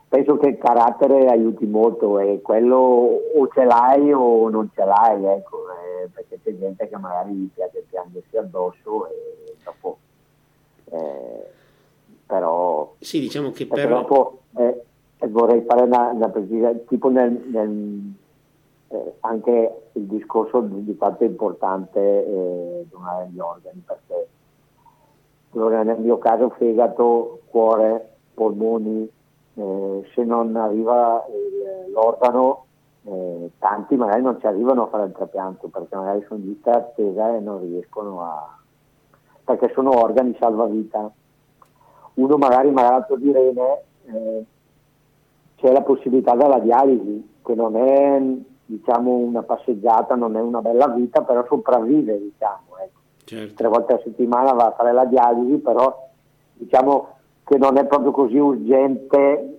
penso 0.09 0.37
che 0.37 0.51
il 0.51 0.59
carattere 0.59 1.27
aiuti 1.27 1.67
molto 1.67 2.21
e 2.21 2.41
quello 2.43 2.77
o 2.77 3.49
ce 3.53 3.65
l'hai 3.65 4.13
o 4.13 4.49
non 4.49 4.71
ce 4.73 4.85
l'hai, 4.85 5.25
ecco, 5.25 5.65
eh, 5.71 6.09
perché 6.15 6.39
c'è 6.45 6.57
gente 6.57 6.89
che 6.89 6.97
magari 6.97 7.33
gli 7.33 7.49
piace 7.53 7.85
piangersi 7.91 8.37
addosso 8.37 9.09
e 9.09 9.55
dopo... 9.65 9.99
Eh, 10.91 11.53
però 12.27 12.95
sì, 13.01 13.19
diciamo 13.19 13.51
che 13.51 13.67
per... 13.67 13.89
dopo 13.89 14.43
eh, 14.57 14.85
vorrei 15.27 15.63
fare 15.67 15.83
una, 15.83 16.11
una 16.11 16.29
precisa, 16.29 16.73
tipo 16.87 17.11
nel, 17.11 17.33
nel 17.51 18.13
eh, 18.95 19.15
anche 19.21 19.89
il 19.93 20.03
discorso 20.05 20.61
di, 20.61 20.85
di 20.85 20.95
fatto 20.95 21.25
è 21.25 21.27
importante 21.27 22.01
eh, 22.01 22.87
donare 22.89 23.29
gli 23.31 23.39
organi 23.39 23.83
perché 23.85 24.29
nel 25.51 26.01
mio 26.01 26.19
caso 26.19 26.51
fegato, 26.51 27.43
cuore, 27.47 28.17
polmoni, 28.35 29.09
eh, 29.55 30.11
se 30.13 30.25
non 30.25 30.57
arriva 30.57 31.25
il, 31.29 31.93
l'organo 31.93 32.65
eh, 33.05 33.51
tanti 33.59 33.97
magari 33.97 34.23
non 34.23 34.41
ci 34.41 34.47
arrivano 34.47 34.85
a 34.85 34.87
fare 34.89 35.05
il 35.05 35.13
trapianto 35.13 35.69
perché 35.69 35.95
magari 35.95 36.25
sono 36.27 36.41
lista 36.43 36.73
attesa 36.73 37.37
e 37.37 37.41
non 37.41 37.61
riescono 37.61 38.23
a... 38.23 38.59
perché 39.45 39.71
sono 39.75 39.91
organi 39.91 40.37
salvavita. 40.41 41.11
Uno 42.15 42.37
magari 42.37 42.71
malato 42.71 43.17
di 43.17 43.31
rene 43.31 43.83
eh, 44.07 44.45
c'è 45.57 45.73
la 45.73 45.83
possibilità 45.83 46.35
della 46.35 46.59
dialisi 46.59 47.33
che 47.45 47.55
non 47.55 47.77
è 47.77 48.23
diciamo 48.67 49.11
una 49.11 49.43
passeggiata 49.43 50.15
non 50.15 50.37
è 50.37 50.41
una 50.41 50.61
bella 50.61 50.89
vita, 50.89 51.23
però 51.23 51.45
sopravvive, 51.47 52.19
diciamo, 52.19 52.79
ecco. 52.83 53.01
certo. 53.25 53.55
tre 53.55 53.69
volte 53.69 53.95
a 53.95 54.01
settimana 54.03 54.53
va 54.53 54.67
a 54.67 54.73
fare 54.73 54.93
la 54.93 55.05
dialisi, 55.05 55.59
però 55.59 56.09
diciamo 56.55 57.09
che 57.45 57.59
non 57.59 57.77
è 57.77 57.85
proprio 57.87 58.11
così 58.11 58.39
urgente 58.39 59.59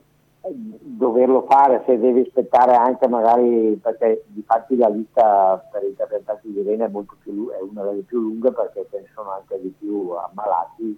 doverlo 0.51 1.45
fare 1.49 1.83
se 1.85 1.97
devi 1.97 2.21
aspettare 2.21 2.75
anche 2.75 3.07
magari 3.07 3.79
perché 3.81 4.25
di 4.27 4.43
fatti 4.45 4.75
la 4.75 4.89
lista 4.89 5.63
per 5.71 5.83
i 5.83 5.95
trapiantati 5.95 6.51
di 6.51 6.61
rene 6.61 6.85
è, 6.85 6.89
più, 7.19 7.49
è 7.49 7.59
una 7.61 7.83
delle 7.83 8.01
più 8.01 8.19
lunghe 8.19 8.51
perché 8.51 8.85
ce 8.91 8.99
ne 8.99 9.07
sono 9.13 9.31
anche 9.31 9.59
di 9.59 9.73
più 9.77 10.11
ammalati 10.11 10.97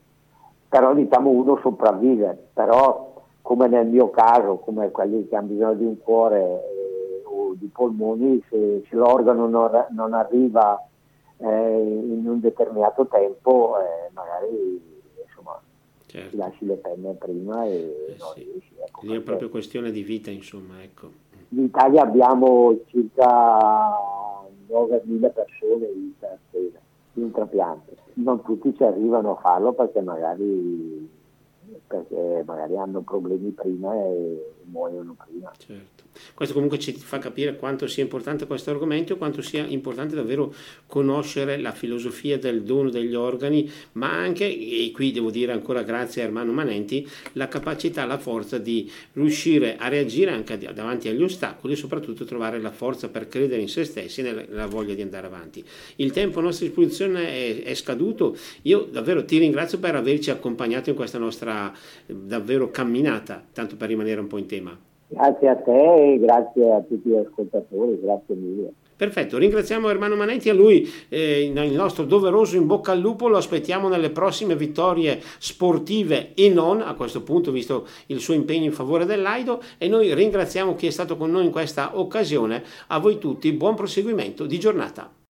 però 0.67 0.93
diciamo 0.93 1.29
uno 1.29 1.57
sopravvive 1.61 2.49
però 2.53 3.13
come 3.41 3.67
nel 3.67 3.87
mio 3.87 4.09
caso 4.09 4.57
come 4.57 4.91
quelli 4.91 5.27
che 5.29 5.35
hanno 5.37 5.47
bisogno 5.47 5.73
di 5.75 5.85
un 5.85 5.97
cuore 5.99 6.76
di 7.55 7.67
polmoni, 7.67 8.43
se, 8.49 8.83
se 8.89 8.95
l'organo 8.95 9.47
non, 9.47 9.85
non 9.91 10.13
arriva 10.13 10.81
eh, 11.37 11.45
in 11.45 12.27
un 12.27 12.39
determinato 12.39 13.07
tempo, 13.07 13.77
eh, 13.79 14.09
magari 14.13 14.81
insomma, 15.25 15.59
certo. 16.05 16.29
ti 16.29 16.35
lasci 16.37 16.65
le 16.65 16.75
penne 16.75 17.13
prima 17.13 17.65
e 17.65 17.75
eh 18.09 18.15
non 18.17 18.31
sì. 18.33 18.43
riesci. 18.43 18.73
Ecco, 18.85 19.05
Lì 19.05 19.15
è 19.15 19.21
proprio 19.21 19.49
questione 19.49 19.91
di 19.91 20.03
vita, 20.03 20.31
insomma. 20.31 20.81
Ecco. 20.81 21.25
In 21.49 21.63
Italia 21.63 22.01
abbiamo 22.01 22.77
circa 22.87 23.95
9.000 24.69 25.33
persone 25.33 25.85
in 27.17 27.23
un 27.23 27.31
trapianto. 27.31 27.95
Non 28.13 28.41
tutti 28.43 28.75
ci 28.75 28.83
arrivano 28.83 29.31
a 29.31 29.39
farlo 29.39 29.73
perché 29.73 30.01
magari, 30.01 31.09
perché 31.87 32.43
magari 32.45 32.75
hanno 32.77 33.01
problemi 33.01 33.51
prima 33.51 33.93
e 33.93 34.55
muoiono 34.65 35.15
prima. 35.15 35.51
Certo. 35.57 36.03
Questo 36.33 36.53
comunque 36.53 36.79
ci 36.79 36.93
fa 36.93 37.19
capire 37.19 37.55
quanto 37.55 37.87
sia 37.87 38.03
importante 38.03 38.47
questo 38.47 38.71
argomento 38.71 39.13
e 39.13 39.17
quanto 39.17 39.41
sia 39.41 39.65
importante 39.65 40.15
davvero 40.15 40.53
conoscere 40.87 41.57
la 41.57 41.71
filosofia 41.71 42.37
del 42.37 42.63
dono 42.63 42.89
degli 42.89 43.13
organi, 43.13 43.69
ma 43.93 44.11
anche, 44.11 44.45
e 44.45 44.91
qui 44.93 45.11
devo 45.11 45.29
dire 45.29 45.51
ancora 45.51 45.83
grazie 45.83 46.21
a 46.21 46.25
Ermano 46.25 46.51
Manenti, 46.51 47.07
la 47.33 47.47
capacità, 47.47 48.05
la 48.05 48.17
forza 48.17 48.57
di 48.57 48.91
riuscire 49.13 49.77
a 49.77 49.87
reagire 49.87 50.31
anche 50.31 50.57
davanti 50.57 51.07
agli 51.07 51.23
ostacoli 51.23 51.73
e 51.73 51.75
soprattutto 51.75 52.25
trovare 52.25 52.59
la 52.59 52.71
forza 52.71 53.09
per 53.09 53.27
credere 53.27 53.61
in 53.61 53.69
se 53.69 53.83
stessi 53.83 54.21
e 54.21 54.31
nella 54.31 54.67
voglia 54.67 54.93
di 54.93 55.01
andare 55.01 55.27
avanti. 55.27 55.63
Il 55.97 56.11
tempo 56.11 56.39
a 56.39 56.41
nostra 56.41 56.65
disposizione 56.65 57.27
è, 57.27 57.63
è 57.63 57.73
scaduto, 57.75 58.35
io 58.63 58.87
davvero 58.91 59.23
ti 59.23 59.37
ringrazio 59.37 59.79
per 59.79 59.95
averci 59.95 60.31
accompagnato 60.31 60.89
in 60.89 60.95
questa 60.95 61.17
nostra 61.17 61.73
davvero 62.05 62.69
camminata, 62.69 63.43
tanto 63.53 63.75
per 63.75 63.87
rimanere 63.89 64.19
un 64.19 64.27
po' 64.27 64.37
in 64.37 64.45
tema. 64.45 64.77
Grazie 65.09 65.47
a 65.47 65.55
te 65.55 66.13
e 66.13 66.19
grazie 66.19 66.71
a 66.71 66.81
tutti 66.81 67.09
gli 67.09 67.15
ascoltatori, 67.15 67.99
grazie 68.01 68.35
mille. 68.35 68.73
Perfetto, 68.97 69.37
ringraziamo 69.37 69.89
Ermano 69.89 70.15
Manetti, 70.15 70.49
a 70.49 70.55
lui 70.55 70.91
eh, 71.07 71.43
il 71.43 71.75
nostro 71.75 72.03
doveroso 72.03 72.57
in 72.57 72.65
bocca 72.65 72.93
al 72.93 72.99
lupo, 72.99 73.27
lo 73.27 73.37
aspettiamo 73.37 73.87
nelle 73.87 74.09
prossime 74.09 74.55
vittorie 74.55 75.21
sportive 75.37 76.33
e 76.33 76.49
non, 76.49 76.81
a 76.81 76.95
questo 76.95 77.21
punto 77.21 77.51
visto 77.51 77.85
il 78.07 78.19
suo 78.19 78.33
impegno 78.33 78.65
in 78.65 78.71
favore 78.71 79.05
dell'Aido 79.05 79.61
e 79.77 79.87
noi 79.87 80.11
ringraziamo 80.15 80.73
chi 80.73 80.87
è 80.87 80.91
stato 80.91 81.15
con 81.15 81.29
noi 81.29 81.45
in 81.45 81.51
questa 81.51 81.91
occasione, 81.99 82.63
a 82.87 82.97
voi 82.97 83.19
tutti 83.19 83.51
buon 83.53 83.75
proseguimento 83.75 84.47
di 84.47 84.59
giornata. 84.59 85.17